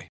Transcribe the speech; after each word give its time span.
Hey, 0.00 0.08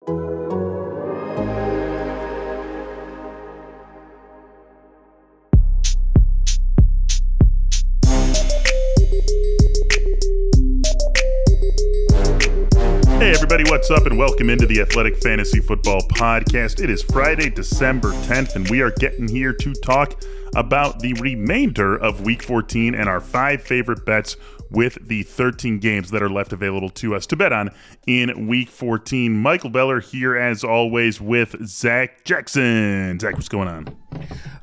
what's 13.90 14.02
up, 14.02 14.08
and 14.08 14.20
welcome 14.20 14.50
into 14.50 14.66
the 14.66 14.82
Athletic 14.82 15.16
Fantasy 15.16 15.62
Football 15.62 16.02
Podcast. 16.10 16.84
It 16.84 16.90
is 16.90 17.02
Friday, 17.04 17.50
December 17.50 18.12
10th, 18.24 18.58
and 18.58 18.70
we 18.70 18.82
are 18.82 18.92
getting 18.92 19.30
here 19.30 19.54
to 19.54 19.74
talk 19.76 20.22
about 20.58 21.00
the 21.00 21.14
remainder 21.14 21.96
of 21.96 22.20
Week 22.26 22.44
14 22.44 22.94
and 22.94 23.08
our 23.08 23.22
five 23.22 23.64
favorite 23.64 24.06
bets 24.06 24.36
with 24.72 24.98
the 25.08 25.24
13 25.24 25.80
games 25.80 26.12
that 26.12 26.22
are 26.22 26.30
left 26.30 26.52
available 26.52 26.90
to 26.90 27.16
us 27.16 27.26
to 27.28 27.38
bet 27.38 27.54
on 27.54 27.70
in 28.08 28.48
Week 28.48 28.68
14. 28.68 29.32
Michael 29.32 29.70
Beller 29.70 30.02
here, 30.02 30.36
as 30.36 30.66
always, 30.66 31.22
with 31.22 31.56
Zac 31.66 32.26
Jackson. 32.26 33.18
Zac, 33.22 33.36
what's 33.36 33.48
going 33.48 33.70
on? 33.70 33.96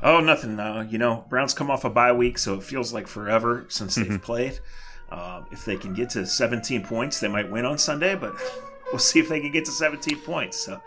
Oh, 0.03 0.21
nothing. 0.21 0.61
Uh, 0.61 0.87
you 0.91 0.99
know, 0.99 1.25
Browns 1.31 1.55
come 1.55 1.71
off 1.71 1.87
a 1.87 1.91
bye 1.91 2.13
week, 2.13 2.37
so 2.37 2.57
it 2.57 2.63
feels 2.63 2.93
like 2.93 3.07
forever 3.07 3.65
since 3.71 3.95
they've 3.95 4.21
played. 4.21 4.59
Uh, 5.11 5.45
if 5.51 5.65
they 5.65 5.79
can 5.79 5.95
get 5.95 6.11
to 6.11 6.27
17 6.27 6.85
points, 6.85 7.21
they 7.21 7.29
might 7.29 7.51
win 7.51 7.65
on 7.65 7.79
Sunday, 7.79 8.15
but 8.15 8.35
we'll 8.95 9.01
see 9.01 9.19
if 9.19 9.29
they 9.29 9.41
can 9.41 9.51
get 9.51 9.65
to 9.65 9.73
17 9.73 10.21
points. 10.21 10.57
So, 10.57 10.81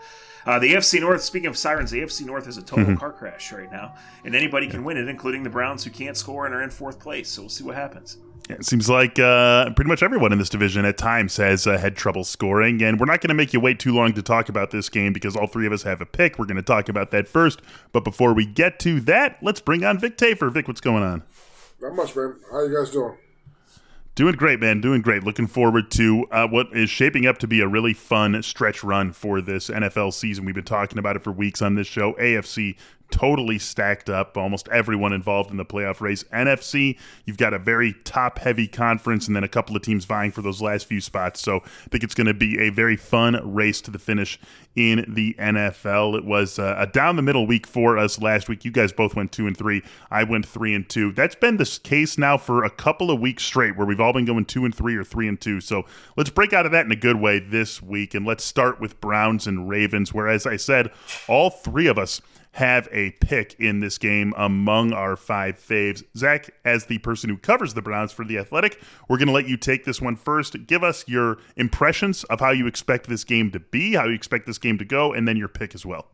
uh, 0.46 0.58
the 0.58 0.72
AFC 0.72 0.98
North, 0.98 1.22
speaking 1.22 1.46
of 1.46 1.58
sirens, 1.58 1.90
the 1.90 2.00
AFC 2.00 2.24
North 2.24 2.48
is 2.48 2.56
a 2.56 2.62
total 2.62 2.96
car 2.96 3.12
crash 3.12 3.52
right 3.52 3.70
now, 3.70 3.94
and 4.24 4.34
anybody 4.34 4.66
can 4.66 4.82
win 4.82 4.96
it, 4.96 5.08
including 5.08 5.42
the 5.42 5.50
Browns 5.50 5.84
who 5.84 5.90
can't 5.90 6.16
score 6.16 6.46
and 6.46 6.54
are 6.54 6.62
in 6.62 6.70
fourth 6.70 6.98
place. 6.98 7.28
So, 7.28 7.42
we'll 7.42 7.50
see 7.50 7.64
what 7.64 7.74
happens. 7.74 8.16
Yeah, 8.48 8.56
it 8.56 8.64
seems 8.64 8.88
like 8.88 9.18
uh, 9.18 9.68
pretty 9.74 9.90
much 9.90 10.02
everyone 10.02 10.32
in 10.32 10.38
this 10.38 10.48
division 10.48 10.86
at 10.86 10.96
times 10.96 11.36
has 11.36 11.66
uh, 11.66 11.76
had 11.76 11.96
trouble 11.96 12.24
scoring, 12.24 12.82
and 12.82 12.98
we're 12.98 13.04
not 13.04 13.20
going 13.20 13.28
to 13.28 13.34
make 13.34 13.52
you 13.52 13.60
wait 13.60 13.78
too 13.78 13.92
long 13.92 14.14
to 14.14 14.22
talk 14.22 14.48
about 14.48 14.70
this 14.70 14.88
game 14.88 15.12
because 15.12 15.36
all 15.36 15.46
three 15.46 15.66
of 15.66 15.72
us 15.74 15.82
have 15.82 16.00
a 16.00 16.06
pick. 16.06 16.38
We're 16.38 16.46
going 16.46 16.56
to 16.56 16.62
talk 16.62 16.88
about 16.88 17.10
that 17.10 17.28
first, 17.28 17.60
but 17.92 18.04
before 18.04 18.32
we 18.32 18.46
get 18.46 18.78
to 18.80 19.00
that, 19.00 19.36
let's 19.42 19.60
bring 19.60 19.84
on 19.84 19.98
Vic 19.98 20.16
Tafur. 20.16 20.50
Vic, 20.50 20.66
what's 20.66 20.80
going 20.80 21.02
on? 21.02 21.24
Not 21.82 21.94
much, 21.94 22.16
man. 22.16 22.36
How 22.50 22.64
you 22.64 22.74
guys 22.74 22.90
doing? 22.90 23.18
Doing 24.18 24.34
great, 24.34 24.58
man. 24.58 24.80
Doing 24.80 25.00
great. 25.00 25.22
Looking 25.22 25.46
forward 25.46 25.92
to 25.92 26.26
uh, 26.32 26.48
what 26.48 26.66
is 26.72 26.90
shaping 26.90 27.24
up 27.24 27.38
to 27.38 27.46
be 27.46 27.60
a 27.60 27.68
really 27.68 27.92
fun 27.92 28.42
stretch 28.42 28.82
run 28.82 29.12
for 29.12 29.40
this 29.40 29.70
NFL 29.70 30.12
season. 30.12 30.44
We've 30.44 30.56
been 30.56 30.64
talking 30.64 30.98
about 30.98 31.14
it 31.14 31.22
for 31.22 31.30
weeks 31.30 31.62
on 31.62 31.76
this 31.76 31.86
show. 31.86 32.14
AFC 32.14 32.74
totally 33.10 33.58
stacked 33.58 34.10
up. 34.10 34.36
Almost 34.36 34.68
everyone 34.68 35.12
involved 35.12 35.50
in 35.50 35.56
the 35.56 35.64
playoff 35.64 36.00
race. 36.00 36.24
NFC, 36.24 36.98
you've 37.24 37.36
got 37.36 37.54
a 37.54 37.58
very 37.58 37.94
top 38.04 38.38
heavy 38.38 38.66
conference 38.66 39.26
and 39.26 39.34
then 39.34 39.44
a 39.44 39.48
couple 39.48 39.74
of 39.76 39.82
teams 39.82 40.04
vying 40.04 40.30
for 40.30 40.42
those 40.42 40.60
last 40.60 40.86
few 40.86 41.00
spots. 41.00 41.40
So 41.40 41.56
I 41.56 41.88
think 41.90 42.04
it's 42.04 42.14
going 42.14 42.26
to 42.26 42.34
be 42.34 42.58
a 42.60 42.70
very 42.70 42.96
fun 42.96 43.40
race 43.54 43.80
to 43.82 43.90
the 43.90 43.98
finish 43.98 44.38
in 44.76 45.04
the 45.08 45.34
NFL. 45.38 46.16
It 46.16 46.24
was 46.24 46.58
uh, 46.58 46.76
a 46.78 46.86
down 46.86 47.16
the 47.16 47.22
middle 47.22 47.46
week 47.46 47.66
for 47.66 47.98
us 47.98 48.20
last 48.20 48.48
week. 48.48 48.64
You 48.64 48.70
guys 48.70 48.92
both 48.92 49.16
went 49.16 49.32
two 49.32 49.46
and 49.46 49.56
three. 49.56 49.82
I 50.10 50.22
went 50.24 50.46
three 50.46 50.74
and 50.74 50.88
two. 50.88 51.12
That's 51.12 51.34
been 51.34 51.56
the 51.56 51.78
case 51.82 52.18
now 52.18 52.36
for 52.36 52.64
a 52.64 52.70
couple 52.70 53.10
of 53.10 53.20
weeks 53.20 53.42
straight 53.42 53.76
where 53.76 53.86
we've 53.86 54.00
all 54.00 54.12
been 54.12 54.24
going 54.24 54.44
two 54.44 54.64
and 54.64 54.74
three 54.74 54.96
or 54.96 55.04
three 55.04 55.26
and 55.26 55.40
two. 55.40 55.60
So 55.60 55.84
let's 56.16 56.30
break 56.30 56.52
out 56.52 56.66
of 56.66 56.72
that 56.72 56.86
in 56.86 56.92
a 56.92 56.96
good 56.96 57.16
way 57.16 57.38
this 57.40 57.82
week 57.82 58.14
and 58.14 58.24
let's 58.24 58.44
start 58.44 58.80
with 58.80 59.00
Browns 59.00 59.46
and 59.46 59.68
Ravens, 59.68 60.14
where, 60.14 60.28
as 60.28 60.46
I 60.46 60.56
said, 60.56 60.92
all 61.26 61.50
three 61.50 61.86
of 61.86 61.98
us 61.98 62.20
have 62.52 62.88
a 62.90 63.10
pick 63.20 63.54
in 63.58 63.80
this 63.80 63.98
game 63.98 64.34
among 64.36 64.92
our 64.92 65.16
five 65.16 65.56
faves. 65.58 66.02
Zac, 66.16 66.50
as 66.64 66.86
the 66.86 66.98
person 66.98 67.30
who 67.30 67.36
covers 67.36 67.74
the 67.74 67.82
Browns 67.82 68.12
for 68.12 68.24
The 68.24 68.38
Athletic, 68.38 68.80
we're 69.08 69.18
going 69.18 69.28
to 69.28 69.34
let 69.34 69.48
you 69.48 69.56
take 69.56 69.84
this 69.84 70.00
one 70.00 70.16
first. 70.16 70.66
Give 70.66 70.82
us 70.82 71.06
your 71.06 71.38
impressions 71.56 72.24
of 72.24 72.40
how 72.40 72.50
you 72.50 72.66
expect 72.66 73.08
this 73.08 73.24
game 73.24 73.50
to 73.52 73.60
be, 73.60 73.94
how 73.94 74.06
you 74.06 74.14
expect 74.14 74.46
this 74.46 74.58
game 74.58 74.78
to 74.78 74.84
go, 74.84 75.12
and 75.12 75.28
then 75.28 75.36
your 75.36 75.48
pick 75.48 75.74
as 75.74 75.86
well. 75.86 76.08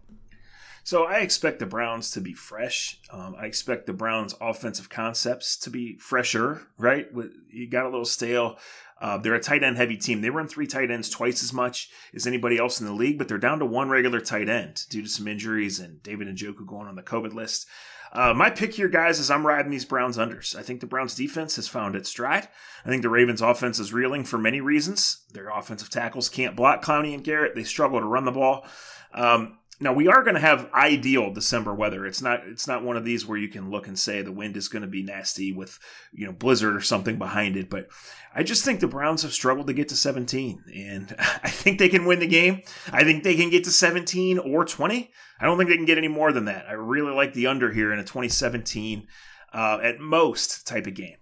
So 0.85 1.05
I 1.05 1.21
expect 1.21 1.59
the 1.59 1.67
Browns 1.67 2.11
to 2.11 2.21
be 2.21 2.35
fresh. 2.35 3.01
Um, 3.11 3.35
I 3.39 3.47
expect 3.47 3.87
the 3.87 3.95
Browns' 3.95 4.35
offensive 4.39 4.91
concepts 4.91 5.57
to 5.59 5.71
be 5.71 5.97
fresher. 5.97 6.69
Right, 6.79 7.09
you 7.49 7.69
got 7.69 7.87
a 7.87 7.89
little 7.89 8.05
stale. 8.05 8.59
Uh, 9.01 9.19
they're 9.19 9.35
a 9.35 9.41
tight 9.41 9.65
end 9.65 9.79
heavy 9.79 9.97
team. 9.97 10.21
They 10.21 10.31
run 10.31 10.47
three 10.47 10.67
tight 10.67 10.91
ends 10.91 11.09
twice 11.09 11.43
as 11.43 11.53
much 11.53 11.91
as 12.15 12.27
anybody 12.27 12.59
else 12.59 12.81
in 12.81 12.87
the 12.87 12.93
league, 12.93 13.19
but 13.19 13.29
they're 13.29 13.39
down 13.39 13.59
to 13.59 13.67
one 13.67 13.89
regular 13.89 14.21
tight 14.21 14.49
end 14.49 14.85
due 14.91 15.03
to 15.03 15.09
some 15.09 15.27
injuries 15.27 15.81
and 15.81 16.03
David 16.03 16.29
and 16.29 16.39
Njoku 16.39 16.67
going 16.67 16.87
on 16.87 16.97
the 16.97 17.03
COVID 17.03 17.33
list. 17.33 17.67
Uh, 18.13 18.33
my 18.33 18.49
pick 18.49 18.75
here, 18.75 18.89
guys, 18.89 19.19
is 19.19 19.31
I'm 19.31 19.47
riding 19.47 19.73
these 19.73 19.85
Browns 19.85 20.17
unders. 20.17 20.55
I 20.55 20.63
think 20.63 20.81
the 20.81 20.87
Browns 20.87 21.17
defense 21.17 21.57
has 21.57 21.67
found 21.67 21.97
its 21.97 22.09
stride. 22.11 22.49
I 22.85 22.89
think 22.89 23.03
the 23.03 23.09
Ravens 23.09 23.43
offense 23.43 23.81
is 23.81 23.93
reeling 23.93 24.23
for 24.25 24.39
many 24.39 24.61
reasons. 24.61 25.25
Their 25.33 25.49
offensive 25.49 25.91
tackles 25.91 26.29
can't 26.29 26.55
block 26.55 26.85
Clowney 26.85 27.13
and 27.13 27.25
Garrett. 27.25 27.57
They 27.57 27.65
struggle 27.65 27.99
to 27.99 28.07
run 28.07 28.25
the 28.25 28.31
ball. 28.33 28.67
Um, 29.13 29.59
now 29.81 29.93
we 29.93 30.09
are 30.09 30.23
going 30.23 30.35
to 30.35 30.41
have 30.41 30.71
ideal 30.73 31.33
December 31.33 31.75
weather. 31.75 32.07
It's 32.07 32.23
not 32.23 32.41
it's 32.47 32.69
not 32.69 32.85
one 32.85 32.97
of 32.97 33.05
these 33.05 33.27
where 33.27 33.39
you 33.39 33.49
can 33.49 33.71
look 33.71 33.87
and 33.87 33.99
say 33.99 34.23
the 34.23 34.33
wind 34.33 34.57
is 34.57 34.69
going 34.69 34.83
to 34.83 34.89
be 34.89 35.03
nasty 35.03 35.53
with 35.53 35.79
you 36.13 36.27
know 36.27 36.33
blizzard 36.33 36.77
or 36.77 36.81
something 36.81 37.19
behind 37.19 37.57
it. 37.57 37.69
But 37.69 37.89
I 38.35 38.43
just 38.43 38.65
think 38.65 38.81
the 38.81 38.87
Browns 38.87 39.23
have 39.23 39.33
struggled 39.33 39.67
to 39.67 39.73
get 39.73 39.89
to 39.89 39.97
17, 39.97 40.65
and 40.75 41.15
I 41.19 41.51
think 41.51 41.79
they 41.79 41.89
can 41.89 42.05
win 42.05 42.21
the 42.21 42.27
game. 42.27 42.63
I 42.93 43.05
think 43.05 43.25
they 43.25 43.35
can 43.35 43.51
get 43.51 43.65
to 43.65 43.71
17 43.71 44.39
or 44.39 44.65
20. 44.65 45.11
I 45.41 45.45
don't 45.45 45.59
think 45.59 45.71
they 45.71 45.77
can 45.77 45.87
get 45.87 45.99
any 45.99 46.09
more 46.09 46.33
than 46.33 46.45
that. 46.47 46.67
I 46.69 46.73
really 46.73 47.13
like 47.13 47.35
the 47.35 47.47
under 47.47 47.73
here 47.73 47.93
in 47.93 47.99
a 47.99 48.05
2017 48.05 49.07
uh, 49.53 49.79
at 49.83 50.01
most 50.01 50.67
type 50.67 50.87
of 50.87 50.95
game. 50.95 51.17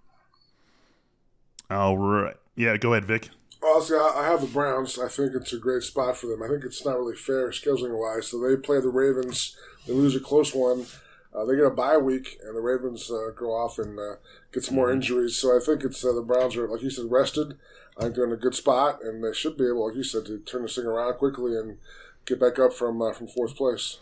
All 1.70 1.96
right, 1.96 2.36
yeah, 2.54 2.76
go 2.76 2.92
ahead, 2.92 3.06
Vic. 3.06 3.30
Honestly, 3.64 3.96
I 3.96 4.26
have 4.26 4.40
the 4.40 4.46
Browns. 4.48 4.98
I 4.98 5.08
think 5.08 5.34
it's 5.34 5.52
a 5.52 5.58
great 5.58 5.82
spot 5.84 6.16
for 6.16 6.26
them. 6.26 6.42
I 6.42 6.48
think 6.48 6.64
it's 6.64 6.84
not 6.84 6.98
really 6.98 7.16
fair 7.16 7.48
scheduling 7.50 7.96
wise. 7.98 8.26
So 8.28 8.40
they 8.40 8.56
play 8.56 8.80
the 8.80 8.88
Ravens. 8.88 9.56
They 9.86 9.92
lose 9.92 10.16
a 10.16 10.20
close 10.20 10.52
one. 10.54 10.86
Uh, 11.34 11.44
they 11.44 11.56
get 11.56 11.64
a 11.64 11.70
bye 11.70 11.96
week, 11.96 12.38
and 12.44 12.56
the 12.56 12.60
Ravens 12.60 13.10
uh, 13.10 13.30
go 13.34 13.52
off 13.52 13.78
and 13.78 13.98
uh, 13.98 14.16
get 14.52 14.64
some 14.64 14.74
more 14.74 14.88
Mm-hmm. 14.88 14.96
injuries. 14.96 15.36
So 15.36 15.56
I 15.56 15.60
think 15.64 15.84
it's 15.84 16.04
uh, 16.04 16.12
the 16.12 16.22
Browns 16.22 16.56
are, 16.56 16.68
like 16.68 16.82
you 16.82 16.90
said, 16.90 17.10
rested. 17.10 17.56
I 17.96 18.02
think 18.02 18.14
they're 18.16 18.24
in 18.26 18.32
a 18.32 18.36
good 18.36 18.54
spot, 18.54 18.98
and 19.02 19.22
they 19.22 19.32
should 19.32 19.56
be 19.56 19.66
able, 19.66 19.86
like 19.86 19.96
you 19.96 20.04
said, 20.04 20.26
to 20.26 20.38
turn 20.40 20.62
this 20.62 20.74
thing 20.76 20.84
around 20.86 21.14
quickly 21.14 21.56
and 21.56 21.78
get 22.26 22.40
back 22.40 22.58
up 22.58 22.72
from 22.72 23.00
uh, 23.00 23.12
from 23.12 23.28
fourth 23.28 23.56
place. 23.56 23.98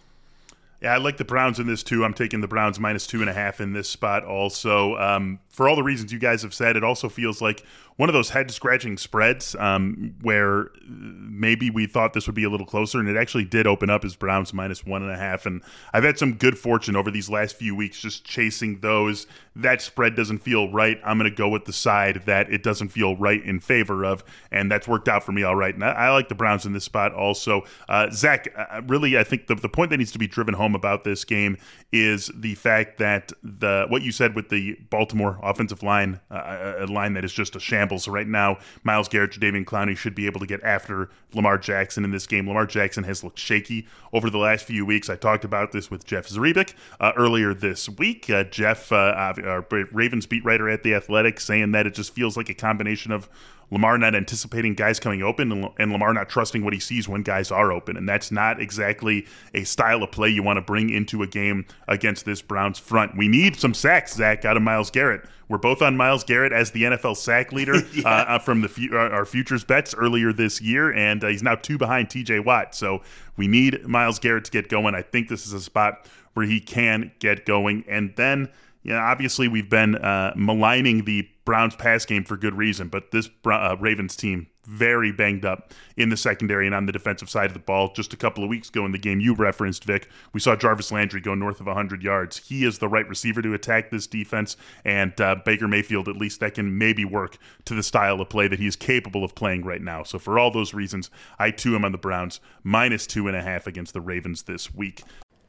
Yeah, 0.80 0.94
I 0.94 0.96
like 0.96 1.18
the 1.18 1.24
Browns 1.24 1.58
in 1.60 1.66
this 1.66 1.82
too. 1.82 2.04
I'm 2.04 2.14
taking 2.14 2.40
the 2.40 2.48
Browns 2.48 2.80
minus 2.80 3.06
two 3.06 3.20
and 3.20 3.28
a 3.28 3.34
half 3.34 3.60
in 3.60 3.74
this 3.74 3.88
spot 3.88 4.24
also. 4.24 4.96
Um, 4.96 5.38
for 5.50 5.68
all 5.68 5.76
the 5.76 5.82
reasons 5.82 6.12
you 6.12 6.18
guys 6.18 6.42
have 6.42 6.54
said, 6.54 6.76
it 6.76 6.84
also 6.84 7.08
feels 7.08 7.42
like 7.42 7.64
one 7.96 8.08
of 8.08 8.14
those 8.14 8.30
head 8.30 8.50
scratching 8.50 8.96
spreads 8.96 9.54
um, 9.56 10.14
where 10.22 10.70
maybe 10.88 11.68
we 11.68 11.86
thought 11.86 12.14
this 12.14 12.26
would 12.26 12.34
be 12.34 12.44
a 12.44 12.48
little 12.48 12.64
closer, 12.64 12.98
and 12.98 13.08
it 13.08 13.16
actually 13.16 13.44
did 13.44 13.66
open 13.66 13.90
up 13.90 14.06
as 14.06 14.16
Browns 14.16 14.54
minus 14.54 14.86
one 14.86 15.02
and 15.02 15.10
a 15.10 15.18
half. 15.18 15.44
And 15.44 15.60
I've 15.92 16.04
had 16.04 16.18
some 16.18 16.34
good 16.34 16.56
fortune 16.56 16.96
over 16.96 17.10
these 17.10 17.28
last 17.28 17.56
few 17.56 17.74
weeks 17.74 18.00
just 18.00 18.24
chasing 18.24 18.80
those. 18.80 19.26
That 19.54 19.82
spread 19.82 20.16
doesn't 20.16 20.38
feel 20.38 20.72
right. 20.72 20.98
I'm 21.04 21.18
going 21.18 21.30
to 21.30 21.36
go 21.36 21.48
with 21.48 21.66
the 21.66 21.72
side 21.72 22.22
that 22.24 22.50
it 22.50 22.62
doesn't 22.62 22.88
feel 22.88 23.16
right 23.16 23.44
in 23.44 23.60
favor 23.60 24.04
of, 24.04 24.24
and 24.50 24.70
that's 24.70 24.88
worked 24.88 25.08
out 25.08 25.24
for 25.24 25.32
me 25.32 25.42
all 25.42 25.56
right. 25.56 25.74
And 25.74 25.84
I, 25.84 25.90
I 25.90 26.10
like 26.10 26.28
the 26.28 26.34
Browns 26.34 26.64
in 26.64 26.72
this 26.72 26.84
spot 26.84 27.12
also. 27.12 27.64
Uh, 27.88 28.08
Zac, 28.12 28.48
uh, 28.56 28.80
really, 28.86 29.18
I 29.18 29.24
think 29.24 29.48
the, 29.48 29.56
the 29.56 29.68
point 29.68 29.90
that 29.90 29.98
needs 29.98 30.12
to 30.12 30.18
be 30.18 30.28
driven 30.28 30.54
home 30.54 30.74
about 30.74 31.04
this 31.04 31.24
game 31.24 31.58
is 31.92 32.30
the 32.34 32.54
fact 32.54 32.98
that 32.98 33.32
the 33.42 33.86
what 33.88 34.02
you 34.02 34.12
said 34.12 34.34
with 34.34 34.48
the 34.48 34.78
Baltimore 34.88 35.38
offensive 35.42 35.82
line, 35.82 36.20
uh, 36.30 36.74
a 36.78 36.86
line 36.86 37.14
that 37.14 37.24
is 37.24 37.32
just 37.32 37.56
a 37.56 37.60
shambles 37.60 38.04
So 38.04 38.12
right 38.12 38.26
now. 38.26 38.58
Myles 38.82 39.08
Garrett, 39.08 39.32
Jadeveon 39.32 39.64
Clowney 39.64 39.96
should 39.96 40.14
be 40.14 40.26
able 40.26 40.40
to 40.40 40.46
get 40.46 40.62
after 40.62 41.10
Lamar 41.34 41.58
Jackson 41.58 42.04
in 42.04 42.10
this 42.10 42.26
game. 42.26 42.46
Lamar 42.46 42.66
Jackson 42.66 43.04
has 43.04 43.22
looked 43.22 43.38
shaky 43.38 43.86
over 44.12 44.30
the 44.30 44.38
last 44.38 44.64
few 44.64 44.84
weeks. 44.86 45.08
I 45.08 45.16
talked 45.16 45.44
about 45.44 45.72
this 45.72 45.90
with 45.90 46.04
Jeff 46.04 46.28
Zrebiec 46.28 46.74
uh, 46.98 47.12
earlier 47.16 47.54
this 47.54 47.88
week. 47.88 48.28
Uh, 48.30 48.44
Jeff, 48.44 48.92
uh, 48.92 49.32
our 49.44 49.66
Ravens 49.92 50.26
beat 50.26 50.44
writer 50.44 50.68
at 50.68 50.82
the 50.82 50.94
Athletic, 50.94 51.40
saying 51.40 51.72
that 51.72 51.86
it 51.86 51.94
just 51.94 52.14
feels 52.14 52.36
like 52.36 52.48
a 52.48 52.54
combination 52.54 53.12
of 53.12 53.28
Lamar 53.70 53.98
not 53.98 54.14
anticipating 54.14 54.74
guys 54.74 54.98
coming 54.98 55.22
open 55.22 55.70
and 55.78 55.92
Lamar 55.92 56.12
not 56.12 56.28
trusting 56.28 56.64
what 56.64 56.72
he 56.72 56.80
sees 56.80 57.08
when 57.08 57.22
guys 57.22 57.50
are 57.50 57.72
open. 57.72 57.96
And 57.96 58.08
that's 58.08 58.30
not 58.30 58.60
exactly 58.60 59.26
a 59.54 59.64
style 59.64 60.02
of 60.02 60.10
play 60.10 60.28
you 60.28 60.42
want 60.42 60.56
to 60.56 60.62
bring 60.62 60.90
into 60.90 61.22
a 61.22 61.26
game 61.26 61.66
against 61.86 62.24
this 62.24 62.42
Browns 62.42 62.78
front. 62.78 63.16
We 63.16 63.28
need 63.28 63.56
some 63.56 63.74
sacks, 63.74 64.14
Zac, 64.14 64.44
out 64.44 64.56
of 64.56 64.62
Myles 64.62 64.90
Garrett. 64.90 65.22
We're 65.48 65.58
both 65.58 65.82
on 65.82 65.96
Myles 65.96 66.22
Garrett 66.22 66.52
as 66.52 66.70
the 66.70 66.84
NFL 66.84 67.16
sack 67.16 67.52
leader 67.52 67.76
yeah. 67.92 68.08
uh, 68.08 68.38
from 68.38 68.60
the 68.60 68.88
uh, 68.92 68.96
our 68.96 69.24
futures 69.24 69.64
bets 69.64 69.94
earlier 69.94 70.32
this 70.32 70.60
year, 70.60 70.92
and 70.92 71.22
uh, 71.24 71.26
he's 71.26 71.42
now 71.42 71.56
two 71.56 71.76
behind 71.76 72.08
TJ 72.08 72.44
Watt. 72.44 72.74
So 72.74 73.02
we 73.36 73.48
need 73.48 73.84
Myles 73.86 74.20
Garrett 74.20 74.44
to 74.44 74.50
get 74.52 74.68
going. 74.68 74.94
I 74.94 75.02
think 75.02 75.28
this 75.28 75.46
is 75.46 75.52
a 75.52 75.60
spot 75.60 76.08
where 76.34 76.46
he 76.46 76.60
can 76.60 77.10
get 77.18 77.46
going, 77.46 77.84
and 77.88 78.14
then 78.14 78.48
you 78.82 78.92
know, 78.92 78.98
obviously 78.98 79.48
we've 79.48 79.68
been 79.68 79.96
uh, 79.96 80.32
maligning 80.36 81.04
the 81.04 81.28
Browns 81.44 81.76
pass 81.76 82.04
game 82.04 82.24
for 82.24 82.36
good 82.36 82.54
reason, 82.54 82.88
but 82.88 83.10
this 83.10 83.28
uh, 83.44 83.76
Ravens 83.78 84.16
team 84.16 84.46
very 84.64 85.10
banged 85.10 85.44
up 85.44 85.72
in 85.96 86.10
the 86.10 86.16
secondary 86.16 86.66
and 86.66 86.74
on 86.74 86.86
the 86.86 86.92
defensive 86.92 87.28
side 87.28 87.46
of 87.46 87.54
the 87.54 87.58
ball. 87.58 87.92
Just 87.92 88.12
a 88.12 88.16
couple 88.16 88.44
of 88.44 88.50
weeks 88.50 88.68
ago 88.68 88.86
in 88.86 88.92
the 88.92 88.98
game 88.98 89.20
you 89.20 89.34
referenced, 89.34 89.84
Vic, 89.84 90.08
we 90.32 90.40
saw 90.40 90.54
Jarvis 90.54 90.92
Landry 90.92 91.20
go 91.20 91.34
north 91.34 91.60
of 91.60 91.66
100 91.66 92.02
yards. 92.02 92.36
He 92.48 92.64
is 92.64 92.78
the 92.78 92.88
right 92.88 93.08
receiver 93.08 93.42
to 93.42 93.52
attack 93.52 93.90
this 93.90 94.06
defense, 94.06 94.56
and 94.84 95.18
uh, 95.20 95.36
Baker 95.44 95.66
Mayfield, 95.66 96.08
at 96.08 96.16
least 96.16 96.40
that 96.40 96.54
can 96.54 96.78
maybe 96.78 97.04
work 97.04 97.36
to 97.64 97.74
the 97.74 97.82
style 97.82 98.20
of 98.20 98.28
play 98.28 98.48
that 98.48 98.60
he 98.60 98.66
is 98.66 98.76
capable 98.76 99.24
of 99.24 99.34
playing 99.34 99.64
right 99.64 99.82
now. 99.82 100.04
So 100.04 100.18
for 100.18 100.38
all 100.38 100.50
those 100.50 100.72
reasons, 100.72 101.10
I 101.38 101.50
too 101.50 101.74
am 101.74 101.84
on 101.84 101.92
the 101.92 101.98
Browns 101.98 102.40
minus 102.62 103.06
two 103.06 103.26
and 103.26 103.36
a 103.36 103.42
half 103.42 103.66
against 103.66 103.92
the 103.92 104.00
Ravens 104.00 104.42
this 104.42 104.72
week. 104.72 105.02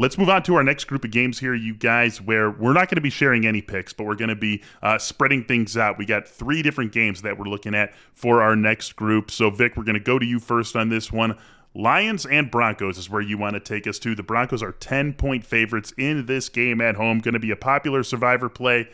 Let's 0.00 0.16
move 0.16 0.30
on 0.30 0.42
to 0.44 0.54
our 0.54 0.64
next 0.64 0.84
group 0.84 1.04
of 1.04 1.10
games 1.10 1.38
here, 1.40 1.52
you 1.52 1.74
guys, 1.74 2.22
where 2.22 2.50
we're 2.50 2.72
not 2.72 2.88
going 2.88 2.94
to 2.94 3.02
be 3.02 3.10
sharing 3.10 3.46
any 3.46 3.60
picks, 3.60 3.92
but 3.92 4.04
we're 4.04 4.14
going 4.14 4.30
to 4.30 4.34
be 4.34 4.62
uh, 4.82 4.96
spreading 4.96 5.44
things 5.44 5.76
out. 5.76 5.98
We 5.98 6.06
got 6.06 6.26
three 6.26 6.62
different 6.62 6.92
games 6.92 7.20
that 7.20 7.36
we're 7.36 7.44
looking 7.44 7.74
at 7.74 7.92
for 8.14 8.40
our 8.40 8.56
next 8.56 8.96
group. 8.96 9.30
So, 9.30 9.50
Vic, 9.50 9.76
we're 9.76 9.84
going 9.84 9.98
to 9.98 10.00
go 10.00 10.18
to 10.18 10.24
you 10.24 10.40
first 10.40 10.74
on 10.74 10.88
this 10.88 11.12
one. 11.12 11.36
Lions 11.74 12.24
and 12.24 12.50
Broncos 12.50 12.96
is 12.96 13.10
where 13.10 13.20
you 13.20 13.36
want 13.36 13.52
to 13.56 13.60
take 13.60 13.86
us 13.86 13.98
to. 13.98 14.14
The 14.14 14.22
Broncos 14.22 14.62
are 14.62 14.72
10 14.72 15.12
point 15.12 15.44
favorites 15.44 15.92
in 15.98 16.24
this 16.24 16.48
game 16.48 16.80
at 16.80 16.94
home. 16.94 17.18
Going 17.18 17.34
to 17.34 17.38
be 17.38 17.50
a 17.50 17.56
popular 17.56 18.02
survivor 18.02 18.48
play. 18.48 18.88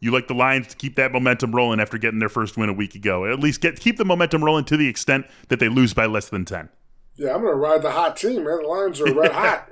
You 0.00 0.10
like 0.10 0.28
the 0.28 0.34
Lions 0.34 0.66
to 0.66 0.76
keep 0.76 0.96
that 0.96 1.12
momentum 1.12 1.54
rolling 1.54 1.80
after 1.80 1.96
getting 1.96 2.18
their 2.18 2.28
first 2.28 2.58
win 2.58 2.68
a 2.68 2.74
week 2.74 2.94
ago. 2.94 3.24
At 3.24 3.40
least 3.40 3.62
get 3.62 3.80
keep 3.80 3.96
the 3.96 4.04
momentum 4.04 4.44
rolling 4.44 4.66
to 4.66 4.76
the 4.76 4.88
extent 4.88 5.24
that 5.48 5.60
they 5.60 5.70
lose 5.70 5.94
by 5.94 6.04
less 6.04 6.28
than 6.28 6.44
10. 6.44 6.68
Yeah, 7.16 7.36
I'm 7.36 7.40
going 7.40 7.54
to 7.54 7.58
ride 7.58 7.80
the 7.80 7.92
hot 7.92 8.18
team, 8.18 8.44
man. 8.44 8.60
The 8.60 8.68
Lions 8.68 9.00
are 9.00 9.14
red 9.14 9.32
hot. 9.32 9.70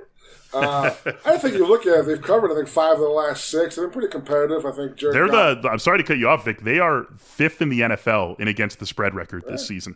Uh, 0.53 0.93
I 1.25 1.37
think 1.37 1.55
you 1.55 1.67
look 1.67 1.85
at 1.85 1.99
it, 1.99 2.05
they've 2.05 2.21
covered, 2.21 2.51
I 2.51 2.55
think, 2.55 2.67
five 2.67 2.93
of 2.93 2.99
the 2.99 3.07
last 3.07 3.49
six. 3.49 3.75
They've 3.75 3.85
been 3.85 3.91
pretty 3.91 4.09
competitive. 4.09 4.65
I 4.65 4.71
think 4.71 4.95
Jared 4.97 5.15
They're 5.15 5.27
Goff, 5.27 5.61
the, 5.61 5.69
I'm 5.69 5.79
sorry 5.79 5.99
to 5.99 6.03
cut 6.03 6.17
you 6.17 6.27
off, 6.27 6.45
Vic. 6.45 6.61
They 6.61 6.79
are 6.79 7.07
fifth 7.17 7.61
in 7.61 7.69
the 7.69 7.81
NFL 7.81 8.39
in 8.39 8.47
against 8.47 8.79
the 8.79 8.85
spread 8.85 9.15
record 9.15 9.43
this 9.47 9.65
season. 9.65 9.95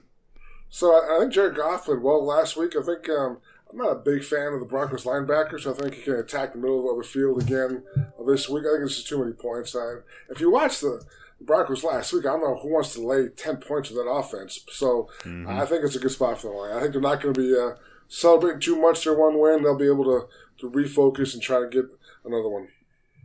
So 0.69 0.94
I, 0.94 1.16
I, 1.16 1.19
think 1.19 1.34
Jared 1.34 1.56
Goff 1.56 1.86
played 1.86 2.02
well 2.02 2.25
last 2.25 2.57
week. 2.57 2.74
I 2.80 2.84
think 2.84 3.10
um, 3.10 3.40
I'm 3.72 3.78
not 3.78 3.92
a 3.92 3.96
big 3.96 4.24
fan 4.24 4.54
of 4.54 4.60
the 4.60 4.66
Broncos 4.66 5.04
linebackers. 5.04 5.62
So 5.62 5.72
I 5.72 5.74
think 5.74 5.96
he 5.96 6.02
can 6.02 6.16
attack 6.16 6.54
the 6.54 6.60
middle 6.60 6.90
of 6.90 6.98
the 6.98 7.04
field 7.04 7.42
again 7.42 7.84
this 8.25 8.50
week. 8.50 8.63
I 8.66 8.72
think 8.72 8.84
this 8.84 8.98
is 9.00 9.04
too 9.04 9.19
many 9.19 9.34
points. 9.34 9.75
I, 9.75 9.96
if 10.30 10.40
you 10.40 10.51
watch 10.51 10.80
the 10.80 11.04
Broncos 11.42 11.84
last 11.84 12.13
week, 12.13 12.25
I 12.25 12.30
don't 12.30 12.42
know 12.42 12.60
who 12.60 12.74
wants 12.74 12.94
to 12.94 13.06
lay 13.06 13.28
10 13.30 13.58
points 13.58 13.90
with 13.90 14.04
that 14.04 14.10
offense. 14.10 14.66
So 14.72 15.10
mm-hmm. 15.24 15.50
I 15.50 15.66
think 15.66 15.84
it's 15.84 15.96
a 15.96 16.00
good 16.00 16.12
spot 16.12 16.40
for 16.40 16.48
the 16.48 16.54
line. 16.54 16.78
I 16.78 16.80
think 16.81 16.94
they're 16.94 17.01
not 17.01 17.22
going 17.22 17.34
to 17.34 17.42
be 17.42 17.56
uh, 17.56 17.78
celebrating 18.08 18.62
too 18.62 18.80
much 18.80 19.04
their 19.04 19.16
one 19.16 19.40
win. 19.40 19.63
They'll 19.63 19.78
be 19.78 19.88
able 19.88 20.06
to 20.06 20.28
to 20.60 20.69
refocus 20.69 21.34
and 21.34 21.42
try 21.42 21.60
to 21.60 21.68
get 21.68 21.86
another 22.24 22.50
one. 22.50 22.68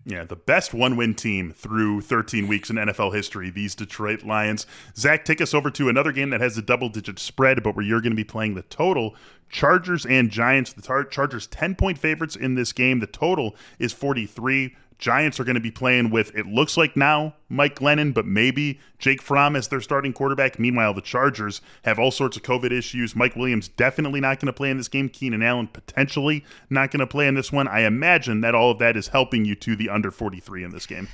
Yeah, 0.04 0.24
the 0.24 0.36
best 0.36 0.72
one 0.72 0.96
win 0.96 1.14
team 1.14 1.52
through 1.52 2.00
13 2.00 2.48
weeks 2.48 2.70
in 2.70 2.76
NFL 2.76 3.14
history, 3.14 3.50
these 3.50 3.74
Detroit 3.74 4.24
Lions. 4.24 4.66
Zac, 4.96 5.26
take 5.26 5.42
us 5.42 5.52
over 5.52 5.70
to 5.72 5.90
another 5.90 6.10
game 6.10 6.30
that 6.30 6.40
has 6.40 6.56
a 6.56 6.62
double 6.62 6.88
digit 6.88 7.18
spread, 7.18 7.62
but 7.62 7.76
where 7.76 7.84
you're 7.84 8.00
going 8.00 8.12
to 8.12 8.16
be 8.16 8.24
playing 8.24 8.54
the 8.54 8.62
total. 8.62 9.14
Chargers 9.50 10.06
and 10.06 10.30
Giants. 10.30 10.72
The 10.72 10.80
tar- 10.80 11.04
Chargers 11.04 11.46
10 11.48 11.74
point 11.74 11.98
favorites 11.98 12.34
in 12.34 12.54
this 12.54 12.72
game. 12.72 13.00
The 13.00 13.06
total 13.06 13.54
is 13.78 13.92
43. 13.92 14.74
Giants 15.00 15.40
are 15.40 15.44
going 15.44 15.54
to 15.54 15.60
be 15.60 15.70
playing 15.70 16.10
with, 16.10 16.34
it 16.36 16.46
looks 16.46 16.76
like 16.76 16.96
now, 16.96 17.34
Mike 17.48 17.76
Glennon, 17.76 18.14
but 18.14 18.26
maybe 18.26 18.78
Jake 18.98 19.22
Fromm 19.22 19.56
as 19.56 19.68
their 19.68 19.80
starting 19.80 20.12
quarterback. 20.12 20.58
Meanwhile, 20.58 20.94
the 20.94 21.00
Chargers 21.00 21.60
have 21.84 21.98
all 21.98 22.10
sorts 22.10 22.36
of 22.36 22.42
COVID 22.42 22.70
issues. 22.70 23.16
Mike 23.16 23.34
Williams 23.34 23.68
definitely 23.68 24.20
not 24.20 24.38
going 24.38 24.46
to 24.46 24.52
play 24.52 24.70
in 24.70 24.76
this 24.76 24.88
game. 24.88 25.08
Keenan 25.08 25.42
Allen 25.42 25.66
potentially 25.66 26.44
not 26.68 26.90
going 26.90 27.00
to 27.00 27.06
play 27.06 27.26
in 27.26 27.34
this 27.34 27.50
one. 27.50 27.66
I 27.66 27.80
imagine 27.80 28.42
that 28.42 28.54
all 28.54 28.70
of 28.70 28.78
that 28.78 28.96
is 28.96 29.08
helping 29.08 29.44
you 29.44 29.54
to 29.56 29.74
the 29.74 29.88
under 29.88 30.10
43 30.10 30.64
in 30.64 30.70
this 30.70 30.86
game. 30.86 31.08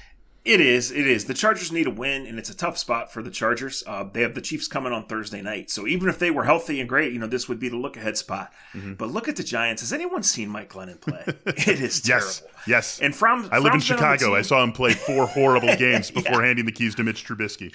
It 0.47 0.61
is. 0.61 0.93
It 0.93 1.09
is. 1.09 1.25
The 1.25 1.35
Chargers 1.35 1.73
need 1.73 1.89
a 1.89 1.91
win, 1.91 2.25
and 2.25 2.39
it's 2.39 2.49
a 2.49 2.57
tough 2.57 2.79
spot 2.79 3.13
for 3.13 3.21
the 3.21 3.33
Chargers. 3.33 3.83
Uh, 3.85 4.05
they 4.05 4.23
have 4.23 4.35
the 4.35 4.41
Chiefs 4.41 4.69
coming 4.69 4.93
on 4.93 5.07
Thursday 5.07 5.43
night, 5.43 5.71
so 5.71 5.89
even 5.89 6.09
if 6.09 6.21
they 6.21 6.31
were 6.31 6.45
healthy 6.45 6.79
and 6.79 6.89
great, 6.89 7.13
you 7.13 7.19
know, 7.19 7.27
this 7.27 7.49
would 7.49 7.59
be 7.59 7.69
the 7.69 7.77
look 7.77 7.97
ahead 7.97 8.17
spot. 8.17 8.53
Mm-hmm. 8.73 8.95
But 8.95 9.11
look 9.11 9.27
at 9.27 9.35
the 9.35 9.43
Giants. 9.43 9.83
Has 9.83 9.93
anyone 9.93 10.23
seen 10.23 10.49
Mike 10.49 10.73
Glennon 10.73 11.01
play? 11.01 11.25
it 11.47 11.81
is 11.81 12.01
terrible. 12.01 12.27
yes. 12.27 12.43
Yes. 12.69 13.01
And 13.01 13.15
from 13.15 13.49
I 13.51 13.59
live 13.59 13.75
in 13.75 13.81
Chicago. 13.81 14.37
I 14.37 14.43
saw 14.43 14.63
him 14.63 14.71
play 14.71 14.93
four 14.93 15.27
horrible 15.27 15.75
games 15.77 16.13
before 16.13 16.41
yeah. 16.41 16.47
handing 16.47 16.67
the 16.67 16.73
keys 16.73 16.95
to 16.95 17.03
Mitch 17.03 17.27
Trubisky. 17.27 17.75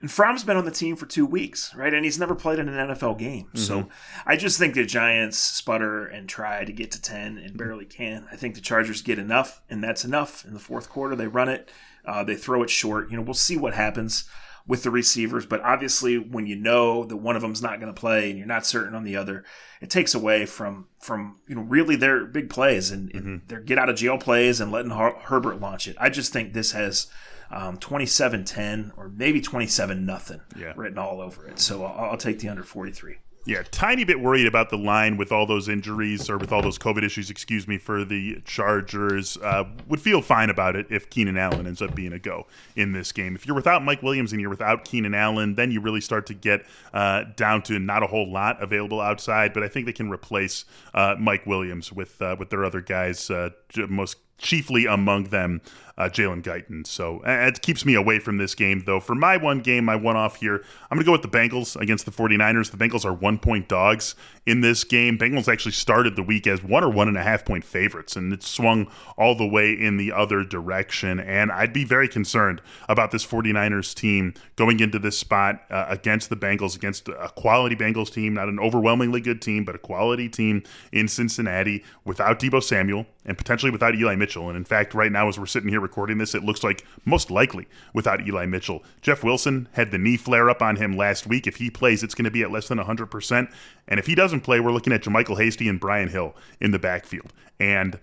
And 0.00 0.10
Fromm's 0.10 0.44
been 0.44 0.56
on 0.56 0.64
the 0.64 0.70
team 0.70 0.96
for 0.96 1.04
two 1.04 1.26
weeks, 1.26 1.74
right? 1.74 1.92
And 1.92 2.04
he's 2.04 2.18
never 2.18 2.34
played 2.34 2.58
in 2.58 2.68
an 2.68 2.88
NFL 2.88 3.18
game. 3.18 3.46
Mm-hmm. 3.46 3.58
So 3.58 3.88
I 4.24 4.36
just 4.36 4.58
think 4.58 4.74
the 4.74 4.84
Giants 4.84 5.38
sputter 5.38 6.06
and 6.06 6.26
try 6.26 6.64
to 6.64 6.72
get 6.72 6.90
to 6.92 7.02
10 7.02 7.36
and 7.36 7.56
barely 7.56 7.84
can. 7.84 8.26
I 8.32 8.36
think 8.36 8.54
the 8.54 8.62
Chargers 8.62 9.02
get 9.02 9.18
enough, 9.18 9.60
and 9.68 9.84
that's 9.84 10.04
enough. 10.04 10.44
In 10.46 10.54
the 10.54 10.60
fourth 10.60 10.88
quarter, 10.88 11.14
they 11.14 11.26
run 11.26 11.50
it. 11.50 11.70
Uh, 12.10 12.24
they 12.24 12.34
throw 12.34 12.62
it 12.62 12.70
short. 12.70 13.10
You 13.10 13.16
know, 13.16 13.22
we'll 13.22 13.34
see 13.34 13.56
what 13.56 13.74
happens 13.74 14.24
with 14.66 14.82
the 14.82 14.90
receivers, 14.90 15.46
but 15.46 15.60
obviously, 15.62 16.18
when 16.18 16.46
you 16.46 16.56
know 16.56 17.04
that 17.04 17.16
one 17.16 17.36
of 17.36 17.42
them's 17.42 17.62
not 17.62 17.80
going 17.80 17.92
to 17.92 17.98
play 17.98 18.30
and 18.30 18.38
you're 18.38 18.46
not 18.46 18.66
certain 18.66 18.94
on 18.94 19.04
the 19.04 19.16
other, 19.16 19.44
it 19.80 19.90
takes 19.90 20.14
away 20.14 20.44
from 20.44 20.86
from 20.98 21.38
you 21.46 21.54
know 21.54 21.62
really 21.62 21.96
their 21.96 22.26
big 22.26 22.50
plays 22.50 22.90
and, 22.90 23.08
mm-hmm. 23.10 23.18
and 23.18 23.42
their 23.48 23.60
get 23.60 23.78
out 23.78 23.88
of 23.88 23.96
jail 23.96 24.18
plays 24.18 24.60
and 24.60 24.70
letting 24.70 24.90
Her- 24.90 25.18
Herbert 25.18 25.60
launch 25.60 25.88
it. 25.88 25.96
I 25.98 26.10
just 26.10 26.32
think 26.32 26.52
this 26.52 26.72
has 26.72 27.06
um, 27.50 27.78
27-10 27.78 28.92
or 28.96 29.08
maybe 29.08 29.40
27 29.40 30.06
nothing 30.06 30.40
yeah. 30.56 30.72
written 30.76 30.98
all 30.98 31.20
over 31.20 31.46
it. 31.48 31.58
So 31.58 31.84
I'll, 31.84 32.10
I'll 32.10 32.16
take 32.16 32.38
the 32.38 32.48
under 32.48 32.62
43. 32.62 33.16
Yeah, 33.46 33.62
tiny 33.70 34.04
bit 34.04 34.20
worried 34.20 34.46
about 34.46 34.68
the 34.68 34.76
line 34.76 35.16
with 35.16 35.32
all 35.32 35.46
those 35.46 35.66
injuries 35.66 36.28
or 36.28 36.36
with 36.36 36.52
all 36.52 36.60
those 36.60 36.78
COVID 36.78 37.02
issues, 37.02 37.30
excuse 37.30 37.66
me, 37.66 37.78
for 37.78 38.04
the 38.04 38.42
Chargers. 38.44 39.38
Uh, 39.38 39.64
would 39.88 40.00
feel 40.00 40.20
fine 40.20 40.50
about 40.50 40.76
it 40.76 40.86
if 40.90 41.08
Keenan 41.08 41.38
Allen 41.38 41.66
ends 41.66 41.80
up 41.80 41.94
being 41.94 42.12
a 42.12 42.18
go 42.18 42.46
in 42.76 42.92
this 42.92 43.12
game. 43.12 43.34
If 43.34 43.46
you're 43.46 43.56
without 43.56 43.82
Mike 43.82 44.02
Williams 44.02 44.32
and 44.32 44.42
you're 44.42 44.50
without 44.50 44.84
Keenan 44.84 45.14
Allen, 45.14 45.54
then 45.54 45.70
you 45.70 45.80
really 45.80 46.02
start 46.02 46.26
to 46.26 46.34
get 46.34 46.66
uh, 46.92 47.24
down 47.34 47.62
to 47.62 47.78
not 47.78 48.02
a 48.02 48.06
whole 48.06 48.30
lot 48.30 48.62
available 48.62 49.00
outside. 49.00 49.54
But 49.54 49.62
I 49.62 49.68
think 49.68 49.86
they 49.86 49.94
can 49.94 50.10
replace 50.10 50.66
uh, 50.92 51.16
Mike 51.18 51.46
Williams 51.46 51.90
with 51.90 52.20
uh, 52.20 52.36
with 52.38 52.50
their 52.50 52.64
other 52.64 52.82
guys, 52.82 53.30
uh, 53.30 53.50
most 53.88 54.18
chiefly 54.40 54.86
among 54.86 55.24
them 55.24 55.60
uh, 56.00 56.08
Jalen 56.08 56.42
Guyton. 56.42 56.86
So 56.86 57.18
uh, 57.26 57.46
it 57.46 57.60
keeps 57.60 57.84
me 57.84 57.94
away 57.94 58.18
from 58.20 58.38
this 58.38 58.54
game, 58.54 58.82
though. 58.86 59.00
For 59.00 59.14
my 59.14 59.36
one 59.36 59.60
game, 59.60 59.84
my 59.84 59.96
one 59.96 60.16
off 60.16 60.36
here, 60.36 60.64
I'm 60.90 60.96
going 60.96 61.04
to 61.04 61.06
go 61.06 61.12
with 61.12 61.22
the 61.22 61.28
Bengals 61.28 61.78
against 61.78 62.06
the 62.06 62.10
49ers. 62.10 62.70
The 62.70 62.78
Bengals 62.78 63.04
are 63.04 63.12
one 63.12 63.38
point 63.38 63.68
dogs 63.68 64.14
in 64.46 64.62
this 64.62 64.82
game. 64.82 65.18
Bengals 65.18 65.46
actually 65.46 65.72
started 65.72 66.16
the 66.16 66.22
week 66.22 66.46
as 66.46 66.64
one 66.64 66.82
or 66.82 66.88
one 66.88 67.06
and 67.06 67.18
a 67.18 67.22
half 67.22 67.44
point 67.44 67.64
favorites, 67.64 68.16
and 68.16 68.32
it 68.32 68.42
swung 68.42 68.90
all 69.18 69.34
the 69.34 69.46
way 69.46 69.72
in 69.72 69.98
the 69.98 70.10
other 70.10 70.42
direction. 70.42 71.20
And 71.20 71.52
I'd 71.52 71.74
be 71.74 71.84
very 71.84 72.08
concerned 72.08 72.62
about 72.88 73.10
this 73.10 73.26
49ers 73.26 73.94
team 73.94 74.32
going 74.56 74.80
into 74.80 74.98
this 74.98 75.18
spot 75.18 75.60
uh, 75.70 75.84
against 75.88 76.30
the 76.30 76.36
Bengals, 76.36 76.74
against 76.74 77.08
a 77.08 77.30
quality 77.36 77.76
Bengals 77.76 78.10
team, 78.10 78.34
not 78.34 78.48
an 78.48 78.58
overwhelmingly 78.58 79.20
good 79.20 79.42
team, 79.42 79.66
but 79.66 79.74
a 79.74 79.78
quality 79.78 80.30
team 80.30 80.62
in 80.92 81.08
Cincinnati 81.08 81.84
without 82.06 82.40
Deebo 82.40 82.62
Samuel 82.62 83.04
and 83.30 83.38
potentially 83.38 83.70
without 83.70 83.94
Eli 83.94 84.16
Mitchell. 84.16 84.48
And 84.48 84.56
in 84.56 84.64
fact, 84.64 84.92
right 84.92 85.12
now, 85.12 85.28
as 85.28 85.38
we're 85.38 85.46
sitting 85.46 85.68
here 85.68 85.78
recording 85.78 86.18
this, 86.18 86.34
it 86.34 86.42
looks 86.42 86.64
like 86.64 86.84
most 87.04 87.30
likely 87.30 87.68
without 87.94 88.26
Eli 88.26 88.44
Mitchell. 88.44 88.82
Jeff 89.02 89.22
Wilson 89.22 89.68
had 89.74 89.92
the 89.92 89.98
knee 89.98 90.16
flare 90.16 90.50
up 90.50 90.60
on 90.60 90.74
him 90.74 90.96
last 90.96 91.28
week. 91.28 91.46
If 91.46 91.54
he 91.54 91.70
plays, 91.70 92.02
it's 92.02 92.12
going 92.12 92.24
to 92.24 92.32
be 92.32 92.42
at 92.42 92.50
less 92.50 92.66
than 92.66 92.78
100%. 92.78 93.52
And 93.86 94.00
if 94.00 94.06
he 94.06 94.16
doesn't 94.16 94.40
play, 94.40 94.58
we're 94.58 94.72
looking 94.72 94.92
at 94.92 95.04
JaMycal 95.04 95.40
Hasty 95.40 95.68
and 95.68 95.78
Brian 95.78 96.08
Hill 96.08 96.34
in 96.60 96.72
the 96.72 96.80
backfield. 96.80 97.32
And 97.60 98.00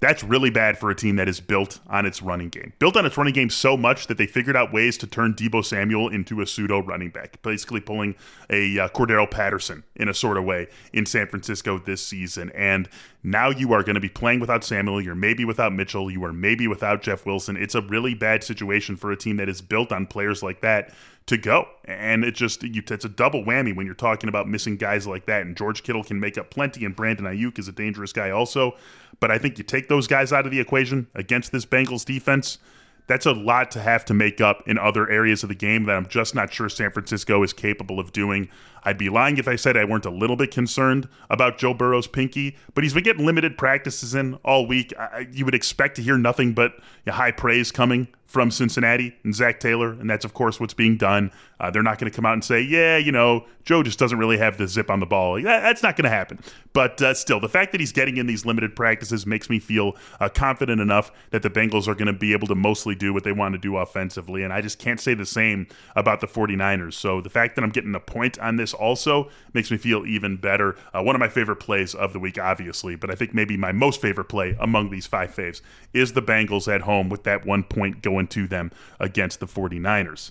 that's 0.00 0.22
really 0.22 0.50
bad 0.50 0.76
for 0.76 0.90
a 0.90 0.94
team 0.94 1.16
that 1.16 1.28
is 1.28 1.40
built 1.40 1.80
on 1.88 2.04
its 2.04 2.20
running 2.20 2.50
game. 2.50 2.72
Built 2.78 2.96
on 2.96 3.06
its 3.06 3.16
running 3.16 3.32
game 3.32 3.48
so 3.48 3.76
much 3.76 4.08
that 4.08 4.18
they 4.18 4.26
figured 4.26 4.54
out 4.54 4.72
ways 4.72 4.98
to 4.98 5.06
turn 5.06 5.34
Deebo 5.34 5.64
Samuel 5.64 6.10
into 6.10 6.42
a 6.42 6.46
pseudo 6.46 6.82
running 6.82 7.08
back, 7.08 7.40
basically 7.42 7.80
pulling 7.80 8.14
a 8.50 8.78
uh, 8.78 8.88
Cordarrelle 8.88 9.30
Patterson 9.30 9.84
in 9.94 10.08
a 10.08 10.14
sort 10.14 10.36
of 10.36 10.44
way 10.44 10.68
in 10.92 11.06
San 11.06 11.26
Francisco 11.28 11.78
this 11.78 12.02
season. 12.02 12.52
And 12.54 12.90
now 13.22 13.48
you 13.48 13.72
are 13.72 13.82
going 13.82 13.94
to 13.94 14.00
be 14.00 14.10
playing 14.10 14.40
without 14.40 14.64
Samuel. 14.64 15.00
You're 15.00 15.14
maybe 15.14 15.46
without 15.46 15.72
Mitchell. 15.72 16.10
You 16.10 16.22
are 16.24 16.32
maybe 16.32 16.68
without 16.68 17.02
Jeff 17.02 17.24
Wilson. 17.24 17.56
It's 17.56 17.74
a 17.74 17.80
really 17.80 18.14
bad 18.14 18.44
situation 18.44 18.96
for 18.96 19.10
a 19.12 19.16
team 19.16 19.38
that 19.38 19.48
is 19.48 19.62
built 19.62 19.92
on 19.92 20.06
players 20.06 20.42
like 20.42 20.60
that 20.60 20.92
to 21.26 21.36
go. 21.36 21.66
And 21.84 22.24
it 22.24 22.34
just 22.34 22.62
you, 22.62 22.82
it's 22.88 23.04
a 23.04 23.08
double 23.08 23.44
whammy 23.44 23.74
when 23.74 23.86
you're 23.86 23.94
talking 23.94 24.28
about 24.28 24.48
missing 24.48 24.76
guys 24.76 25.06
like 25.06 25.26
that. 25.26 25.42
And 25.42 25.56
George 25.56 25.82
Kittle 25.82 26.04
can 26.04 26.18
make 26.18 26.38
up 26.38 26.50
plenty, 26.50 26.84
and 26.84 26.94
Brandon 26.94 27.26
Aiyuk 27.26 27.58
is 27.58 27.68
a 27.68 27.72
dangerous 27.72 28.12
guy 28.12 28.30
also. 28.30 28.76
But 29.20 29.30
I 29.30 29.38
think 29.38 29.58
you 29.58 29.64
take 29.64 29.88
those 29.88 30.06
guys 30.06 30.32
out 30.32 30.44
of 30.44 30.52
the 30.52 30.60
equation 30.60 31.06
against 31.14 31.52
this 31.52 31.66
Bengals 31.66 32.04
defense. 32.04 32.58
That's 33.06 33.26
a 33.26 33.32
lot 33.32 33.70
to 33.72 33.80
have 33.80 34.04
to 34.06 34.14
make 34.14 34.40
up 34.40 34.64
in 34.66 34.78
other 34.78 35.08
areas 35.08 35.42
of 35.42 35.48
the 35.48 35.54
game 35.54 35.84
that 35.84 35.96
I'm 35.96 36.08
just 36.08 36.34
not 36.34 36.52
sure 36.52 36.68
San 36.68 36.90
Francisco 36.90 37.42
is 37.42 37.52
capable 37.52 38.00
of 38.00 38.12
doing. 38.12 38.48
I'd 38.86 38.96
be 38.96 39.10
lying 39.10 39.36
if 39.36 39.48
I 39.48 39.56
said 39.56 39.76
I 39.76 39.84
weren't 39.84 40.06
a 40.06 40.10
little 40.10 40.36
bit 40.36 40.52
concerned 40.52 41.08
about 41.28 41.58
Joe 41.58 41.74
Burrow's 41.74 42.06
pinky, 42.06 42.56
but 42.72 42.84
he's 42.84 42.94
been 42.94 43.02
getting 43.02 43.26
limited 43.26 43.58
practices 43.58 44.14
in 44.14 44.34
all 44.44 44.64
week. 44.64 44.94
I, 44.96 45.26
you 45.32 45.44
would 45.44 45.56
expect 45.56 45.96
to 45.96 46.02
hear 46.02 46.16
nothing 46.16 46.52
but 46.52 46.78
high 47.08 47.32
praise 47.32 47.72
coming 47.72 48.06
from 48.26 48.50
Cincinnati 48.50 49.16
and 49.22 49.34
Zac 49.34 49.60
Taylor, 49.60 49.92
and 49.92 50.10
that's 50.10 50.24
of 50.24 50.34
course 50.34 50.58
what's 50.60 50.74
being 50.74 50.96
done. 50.96 51.30
Uh, 51.58 51.70
they're 51.70 51.82
not 51.82 51.98
going 51.98 52.10
to 52.10 52.14
come 52.14 52.26
out 52.26 52.34
and 52.34 52.44
say, 52.44 52.60
"Yeah, 52.60 52.96
you 52.96 53.12
know, 53.12 53.46
Joe 53.64 53.82
just 53.82 53.98
doesn't 53.98 54.18
really 54.18 54.36
have 54.36 54.58
the 54.58 54.66
zip 54.66 54.90
on 54.90 55.00
the 55.00 55.06
ball." 55.06 55.40
That, 55.40 55.62
that's 55.62 55.82
not 55.82 55.96
going 55.96 56.04
to 56.04 56.10
happen. 56.10 56.40
But 56.72 57.00
uh, 57.00 57.14
still, 57.14 57.40
the 57.40 57.48
fact 57.48 57.72
that 57.72 57.80
he's 57.80 57.92
getting 57.92 58.16
in 58.16 58.26
these 58.26 58.44
limited 58.44 58.76
practices 58.76 59.26
makes 59.26 59.48
me 59.48 59.58
feel 59.58 59.96
uh, 60.20 60.28
confident 60.28 60.80
enough 60.80 61.12
that 61.30 61.42
the 61.42 61.50
Bengals 61.50 61.88
are 61.88 61.94
going 61.94 62.08
to 62.08 62.12
be 62.12 62.32
able 62.32 62.48
to 62.48 62.54
mostly 62.54 62.94
do 62.94 63.14
what 63.14 63.24
they 63.24 63.32
want 63.32 63.54
to 63.54 63.58
do 63.58 63.76
offensively, 63.76 64.42
and 64.42 64.52
I 64.52 64.60
just 64.60 64.78
can't 64.78 65.00
say 65.00 65.14
the 65.14 65.24
same 65.24 65.66
about 65.94 66.20
the 66.20 66.26
49ers. 66.26 66.94
So 66.94 67.20
the 67.20 67.30
fact 67.30 67.54
that 67.54 67.62
I'm 67.62 67.70
getting 67.70 67.94
a 67.94 68.00
point 68.00 68.38
on 68.40 68.56
this 68.56 68.74
also 68.76 69.30
makes 69.52 69.70
me 69.70 69.76
feel 69.76 70.06
even 70.06 70.36
better. 70.36 70.76
Uh, 70.94 71.02
one 71.02 71.16
of 71.16 71.20
my 71.20 71.28
favorite 71.28 71.56
plays 71.56 71.94
of 71.94 72.12
the 72.12 72.20
week, 72.20 72.38
obviously, 72.38 72.94
but 72.96 73.10
I 73.10 73.14
think 73.14 73.34
maybe 73.34 73.56
my 73.56 73.72
most 73.72 74.00
favorite 74.00 74.26
play 74.28 74.56
among 74.60 74.90
these 74.90 75.06
five 75.06 75.34
faves 75.34 75.60
is 75.92 76.12
the 76.12 76.22
Bengals 76.22 76.72
at 76.72 76.82
home 76.82 77.08
with 77.08 77.24
that 77.24 77.44
one 77.44 77.64
point 77.64 78.02
going 78.02 78.28
to 78.28 78.46
them 78.46 78.70
against 79.00 79.40
the 79.40 79.46
49ers. 79.46 80.30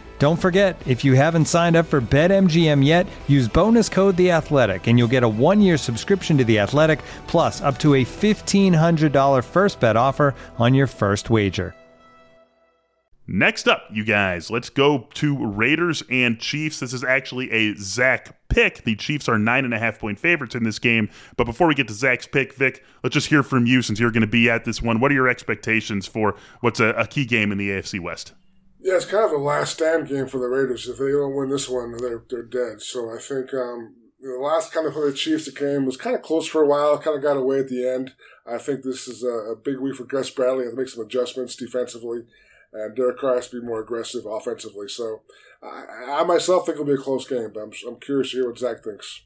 Don't 0.21 0.39
forget, 0.39 0.79
if 0.85 1.03
you 1.03 1.15
haven't 1.15 1.45
signed 1.45 1.75
up 1.75 1.87
for 1.87 1.99
BetMGM 1.99 2.85
yet, 2.85 3.07
use 3.27 3.47
bonus 3.47 3.89
code 3.89 4.15
The 4.17 4.29
Athletic, 4.29 4.85
and 4.85 4.95
you'll 4.95 5.07
get 5.07 5.23
a 5.23 5.27
one-year 5.27 5.77
subscription 5.77 6.37
to 6.37 6.43
The 6.43 6.59
Athletic, 6.59 6.99
plus 7.25 7.59
up 7.61 7.79
to 7.79 7.95
a 7.95 8.05
$1,500 8.05 9.43
first 9.43 9.79
bet 9.79 9.97
offer 9.97 10.35
on 10.59 10.75
your 10.75 10.85
first 10.85 11.31
wager. 11.31 11.73
Next 13.25 13.67
up, 13.67 13.87
you 13.91 14.05
guys, 14.05 14.51
let's 14.51 14.69
go 14.69 15.07
to 15.15 15.43
Raiders 15.43 16.03
and 16.07 16.39
Chiefs. 16.39 16.81
This 16.81 16.93
is 16.93 17.03
actually 17.03 17.49
a 17.51 17.73
Zac 17.77 18.47
pick. 18.47 18.83
The 18.83 18.95
Chiefs 18.95 19.27
are 19.27 19.39
nine 19.39 19.65
and 19.65 19.73
a 19.73 19.79
half 19.79 19.97
point 19.97 20.19
favorites 20.19 20.53
in 20.53 20.61
this 20.63 20.77
game. 20.77 21.09
But 21.35 21.45
before 21.45 21.65
we 21.65 21.73
get 21.73 21.87
to 21.87 21.95
Zac's 21.95 22.27
pick, 22.27 22.53
Vic, 22.53 22.83
let's 23.03 23.15
just 23.15 23.29
hear 23.29 23.41
from 23.41 23.65
you 23.65 23.81
since 23.81 23.99
you're 23.99 24.11
going 24.11 24.21
to 24.21 24.27
be 24.27 24.51
at 24.51 24.65
this 24.65 24.83
one. 24.83 24.99
What 24.99 25.09
are 25.09 25.15
your 25.15 25.29
expectations 25.29 26.05
for 26.05 26.35
what's 26.59 26.79
a, 26.79 26.89
a 26.89 27.07
key 27.07 27.25
game 27.25 27.51
in 27.51 27.57
the 27.57 27.71
AFC 27.71 27.99
West? 27.99 28.33
Yeah, 28.83 28.95
it's 28.95 29.05
kind 29.05 29.25
of 29.25 29.31
a 29.31 29.37
last 29.37 29.73
stand 29.73 30.07
game 30.07 30.27
for 30.27 30.39
the 30.39 30.47
Raiders. 30.47 30.87
If 30.87 30.97
they 30.97 31.11
don't 31.11 31.35
win 31.35 31.49
this 31.49 31.69
one, 31.69 31.95
they're 31.97 32.23
they're 32.29 32.43
dead. 32.43 32.81
So 32.81 33.13
I 33.15 33.19
think 33.19 33.53
um, 33.53 33.95
the 34.19 34.39
last 34.41 34.73
kind 34.73 34.87
of 34.87 34.93
for 34.93 35.05
the 35.05 35.15
Chiefs, 35.15 35.45
the 35.45 35.51
game 35.51 35.85
was 35.85 35.97
kind 35.97 36.15
of 36.15 36.23
close 36.23 36.47
for 36.47 36.63
a 36.63 36.67
while. 36.67 36.97
Kind 36.97 37.15
of 37.15 37.21
got 37.21 37.37
away 37.37 37.59
at 37.59 37.67
the 37.67 37.87
end. 37.87 38.13
I 38.45 38.57
think 38.57 38.83
this 38.83 39.07
is 39.07 39.23
a, 39.23 39.51
a 39.51 39.55
big 39.55 39.79
week 39.79 39.95
for 39.95 40.03
Gus 40.03 40.31
Bradley. 40.31 40.65
to 40.65 40.75
make 40.75 40.89
some 40.89 41.05
adjustments 41.05 41.55
defensively, 41.55 42.21
and 42.73 42.95
Derek 42.95 43.19
Carr 43.19 43.35
has 43.35 43.49
to 43.49 43.61
be 43.61 43.65
more 43.65 43.81
aggressive 43.81 44.25
offensively. 44.25 44.87
So 44.87 45.21
I, 45.61 46.21
I 46.21 46.23
myself 46.23 46.65
think 46.65 46.75
it'll 46.75 46.85
be 46.85 46.93
a 46.93 46.97
close 46.97 47.27
game, 47.27 47.51
but 47.53 47.61
I'm, 47.61 47.71
I'm 47.87 47.99
curious 47.99 48.31
to 48.31 48.37
hear 48.37 48.47
what 48.47 48.57
Zac 48.57 48.83
thinks. 48.83 49.21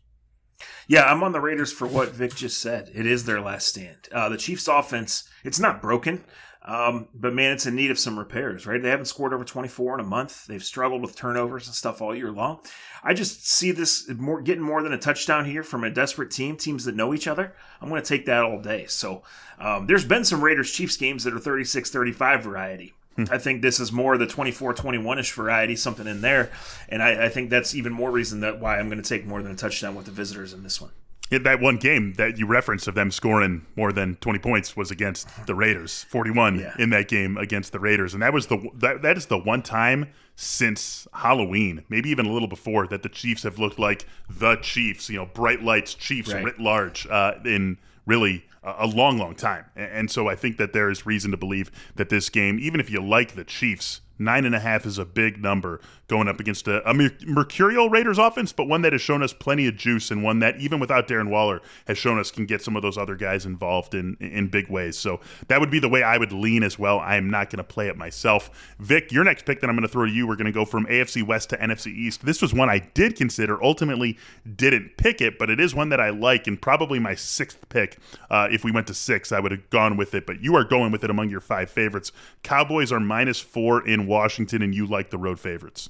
Yeah, 0.87 1.03
I'm 1.03 1.23
on 1.23 1.31
the 1.31 1.41
Raiders 1.41 1.71
for 1.71 1.87
what 1.87 2.09
Vic 2.09 2.35
just 2.35 2.61
said. 2.61 2.89
It 2.93 3.05
is 3.05 3.25
their 3.25 3.41
last 3.41 3.67
stand. 3.67 4.07
Uh, 4.11 4.29
the 4.29 4.37
Chiefs' 4.37 4.67
offense, 4.67 5.27
it's 5.43 5.59
not 5.59 5.81
broken. 5.81 6.23
Um, 6.67 7.09
but 7.13 7.33
man, 7.33 7.53
it's 7.53 7.67
in 7.67 7.75
need 7.75 7.91
of 7.91 7.99
some 7.99 8.17
repairs, 8.17 8.65
right? 8.65 8.81
They 8.81 8.89
haven't 8.89 9.05
scored 9.05 9.33
over 9.33 9.45
24 9.45 9.95
in 9.95 9.99
a 9.99 10.07
month. 10.07 10.47
They've 10.47 10.63
struggled 10.63 11.03
with 11.03 11.15
turnovers 11.15 11.67
and 11.67 11.75
stuff 11.75 12.01
all 12.01 12.15
year 12.15 12.31
long. 12.31 12.59
I 13.03 13.13
just 13.13 13.47
see 13.47 13.71
this 13.71 14.09
more 14.09 14.41
getting 14.41 14.63
more 14.63 14.81
than 14.81 14.91
a 14.91 14.97
touchdown 14.97 15.45
here 15.45 15.61
from 15.61 15.83
a 15.83 15.91
desperate 15.91 16.31
team, 16.31 16.57
teams 16.57 16.85
that 16.85 16.95
know 16.95 17.13
each 17.13 17.27
other. 17.27 17.53
I'm 17.79 17.89
going 17.89 18.01
to 18.01 18.07
take 18.07 18.25
that 18.25 18.43
all 18.43 18.59
day. 18.59 18.87
So 18.87 19.21
um, 19.59 19.85
there's 19.85 20.05
been 20.05 20.25
some 20.25 20.43
Raiders 20.43 20.71
Chiefs 20.71 20.97
games 20.97 21.23
that 21.23 21.35
are 21.35 21.39
36 21.39 21.91
35 21.91 22.43
variety. 22.43 22.93
Hmm. 23.15 23.25
I 23.29 23.37
think 23.37 23.61
this 23.61 23.79
is 23.79 23.91
more 23.91 24.17
the 24.17 24.25
24 24.25 24.73
21 24.73 25.19
ish 25.19 25.33
variety, 25.33 25.75
something 25.75 26.07
in 26.07 26.21
there. 26.21 26.51
And 26.89 27.03
I, 27.03 27.25
I 27.25 27.29
think 27.29 27.51
that's 27.51 27.75
even 27.75 27.93
more 27.93 28.09
reason 28.09 28.39
that 28.39 28.59
why 28.59 28.79
I'm 28.79 28.89
going 28.89 29.01
to 29.01 29.07
take 29.07 29.27
more 29.27 29.43
than 29.43 29.51
a 29.51 29.55
touchdown 29.55 29.93
with 29.93 30.05
the 30.05 30.11
visitors 30.11 30.51
in 30.51 30.63
this 30.63 30.81
one 30.81 30.91
that 31.29 31.59
one 31.59 31.77
game 31.77 32.13
that 32.13 32.37
you 32.37 32.45
referenced 32.45 32.87
of 32.87 32.95
them 32.95 33.11
scoring 33.11 33.65
more 33.75 33.91
than 33.91 34.15
20 34.17 34.39
points 34.39 34.77
was 34.77 34.91
against 34.91 35.27
the 35.47 35.55
Raiders 35.55 36.03
41 36.09 36.59
yeah. 36.59 36.73
in 36.77 36.89
that 36.91 37.07
game 37.07 37.37
against 37.37 37.71
the 37.71 37.79
Raiders 37.79 38.13
and 38.13 38.21
that 38.21 38.33
was 38.33 38.47
the 38.47 38.69
that, 38.75 39.01
that 39.01 39.17
is 39.17 39.25
the 39.27 39.37
one 39.37 39.61
time 39.61 40.09
since 40.35 41.07
Halloween 41.13 41.83
maybe 41.89 42.09
even 42.09 42.25
a 42.25 42.31
little 42.31 42.47
before 42.47 42.87
that 42.87 43.03
the 43.03 43.09
Chiefs 43.09 43.43
have 43.43 43.57
looked 43.57 43.79
like 43.79 44.05
the 44.29 44.55
Chiefs 44.57 45.09
you 45.09 45.17
know 45.17 45.25
bright 45.25 45.63
lights 45.63 45.93
Chiefs 45.93 46.33
right. 46.33 46.43
writ 46.43 46.59
large 46.59 47.07
uh, 47.07 47.33
in 47.43 47.77
really 48.05 48.45
a 48.63 48.87
long 48.87 49.17
long 49.17 49.35
time 49.35 49.65
and 49.75 50.09
so 50.09 50.27
I 50.27 50.35
think 50.35 50.57
that 50.57 50.73
there 50.73 50.89
is 50.89 51.05
reason 51.05 51.31
to 51.31 51.37
believe 51.37 51.71
that 51.95 52.09
this 52.09 52.29
game 52.29 52.59
even 52.59 52.79
if 52.79 52.89
you 52.89 53.01
like 53.01 53.35
the 53.35 53.43
Chiefs 53.43 54.01
Nine 54.17 54.45
and 54.45 54.55
a 54.55 54.59
half 54.59 54.85
is 54.85 54.97
a 54.97 55.05
big 55.05 55.41
number 55.41 55.81
going 56.07 56.27
up 56.27 56.39
against 56.39 56.67
a, 56.67 56.87
a 56.87 56.93
mercurial 57.25 57.89
Raiders 57.89 58.17
offense, 58.17 58.53
but 58.53 58.67
one 58.67 58.81
that 58.83 58.93
has 58.93 59.01
shown 59.01 59.23
us 59.23 59.33
plenty 59.33 59.67
of 59.67 59.75
juice 59.75 60.11
and 60.11 60.23
one 60.23 60.39
that, 60.39 60.57
even 60.57 60.79
without 60.79 61.07
Darren 61.07 61.29
Waller, 61.29 61.61
has 61.87 61.97
shown 61.97 62.19
us 62.19 62.31
can 62.31 62.45
get 62.45 62.61
some 62.61 62.75
of 62.75 62.81
those 62.81 62.97
other 62.97 63.15
guys 63.15 63.45
involved 63.45 63.93
in 63.93 64.15
in 64.19 64.47
big 64.47 64.69
ways. 64.69 64.97
So 64.97 65.19
that 65.47 65.59
would 65.59 65.71
be 65.71 65.79
the 65.79 65.89
way 65.89 66.03
I 66.03 66.17
would 66.17 66.31
lean 66.31 66.63
as 66.63 66.77
well. 66.77 66.99
I 66.99 67.15
am 67.15 67.29
not 67.29 67.49
going 67.49 67.57
to 67.57 67.63
play 67.63 67.87
it 67.87 67.97
myself. 67.97 68.75
Vic, 68.79 69.11
your 69.11 69.23
next 69.23 69.45
pick 69.45 69.61
that 69.61 69.69
I'm 69.69 69.75
going 69.75 69.87
to 69.87 69.91
throw 69.91 70.05
to 70.05 70.11
you, 70.11 70.27
we're 70.27 70.35
going 70.35 70.45
to 70.45 70.51
go 70.51 70.65
from 70.65 70.85
AFC 70.85 71.25
West 71.25 71.49
to 71.49 71.57
NFC 71.57 71.87
East. 71.87 72.25
This 72.25 72.41
was 72.41 72.53
one 72.53 72.69
I 72.69 72.79
did 72.79 73.15
consider, 73.15 73.61
ultimately 73.63 74.17
didn't 74.55 74.97
pick 74.97 75.21
it, 75.21 75.37
but 75.37 75.49
it 75.49 75.59
is 75.59 75.73
one 75.73 75.89
that 75.89 75.99
I 75.99 76.09
like 76.09 76.47
and 76.47 76.61
probably 76.61 76.99
my 76.99 77.15
sixth 77.15 77.67
pick. 77.69 77.97
Uh, 78.29 78.47
if 78.51 78.63
we 78.63 78.71
went 78.71 78.87
to 78.87 78.93
six, 78.93 79.31
I 79.31 79.39
would 79.39 79.51
have 79.51 79.69
gone 79.69 79.97
with 79.97 80.13
it, 80.13 80.25
but 80.25 80.41
you 80.41 80.55
are 80.55 80.63
going 80.63 80.91
with 80.91 81.03
it 81.03 81.09
among 81.09 81.29
your 81.29 81.39
five 81.39 81.69
favorites. 81.69 82.11
Cowboys 82.43 82.91
are 82.91 82.99
minus 82.99 83.39
four 83.39 83.85
in 83.85 84.04
Washington, 84.07 84.61
and 84.61 84.73
you 84.75 84.85
like 84.85 85.09
the 85.09 85.17
road 85.17 85.39
favorites. 85.39 85.89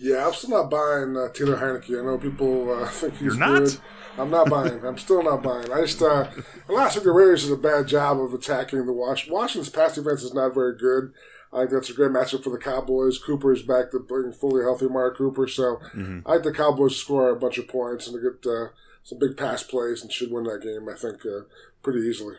Yeah, 0.00 0.26
I'm 0.26 0.32
still 0.32 0.50
not 0.50 0.70
buying 0.70 1.16
uh, 1.16 1.28
Taylor 1.32 1.56
Heinicke. 1.56 2.00
I 2.00 2.04
know 2.04 2.18
people 2.18 2.72
uh, 2.72 2.86
think 2.90 3.14
he's 3.14 3.22
You're 3.22 3.36
not? 3.36 3.58
good. 3.64 3.78
I'm 4.16 4.30
not 4.30 4.48
buying. 4.48 4.84
I'm 4.84 4.98
still 4.98 5.22
not 5.22 5.42
buying. 5.42 5.72
I 5.72 5.80
just 5.82 6.00
uh, 6.02 6.28
last 6.68 6.94
week 6.96 7.04
the 7.04 7.10
Raiders 7.12 7.44
did 7.44 7.52
a 7.52 7.56
bad 7.56 7.86
job 7.88 8.20
of 8.20 8.32
attacking 8.34 8.84
the 8.86 8.92
Wash. 8.92 9.28
Washington's 9.28 9.70
pass 9.70 9.94
defense 9.94 10.22
is 10.22 10.34
not 10.34 10.54
very 10.54 10.76
good. 10.76 11.12
I 11.52 11.60
think 11.60 11.70
that's 11.70 11.90
a 11.90 11.94
great 11.94 12.10
matchup 12.10 12.44
for 12.44 12.50
the 12.50 12.58
Cowboys. 12.58 13.18
Cooper 13.18 13.52
is 13.52 13.62
back 13.62 13.90
to 13.92 14.00
being 14.00 14.32
fully 14.32 14.62
healthy, 14.62 14.86
Mark 14.88 15.16
Cooper. 15.16 15.46
So 15.48 15.76
Mm-hmm. 15.94 16.20
I 16.26 16.32
think 16.34 16.44
the 16.44 16.52
Cowboys 16.52 16.96
score 16.96 17.30
a 17.30 17.36
bunch 17.36 17.58
of 17.58 17.68
points 17.68 18.06
and 18.06 18.16
to 18.16 18.30
get 18.30 18.48
uh, 18.50 18.68
some 19.02 19.18
big 19.18 19.36
pass 19.36 19.62
plays 19.62 20.02
and 20.02 20.12
should 20.12 20.30
win 20.30 20.44
that 20.44 20.62
game. 20.62 20.88
I 20.88 20.96
think 20.98 21.24
uh, 21.24 21.44
pretty 21.82 22.00
easily. 22.00 22.36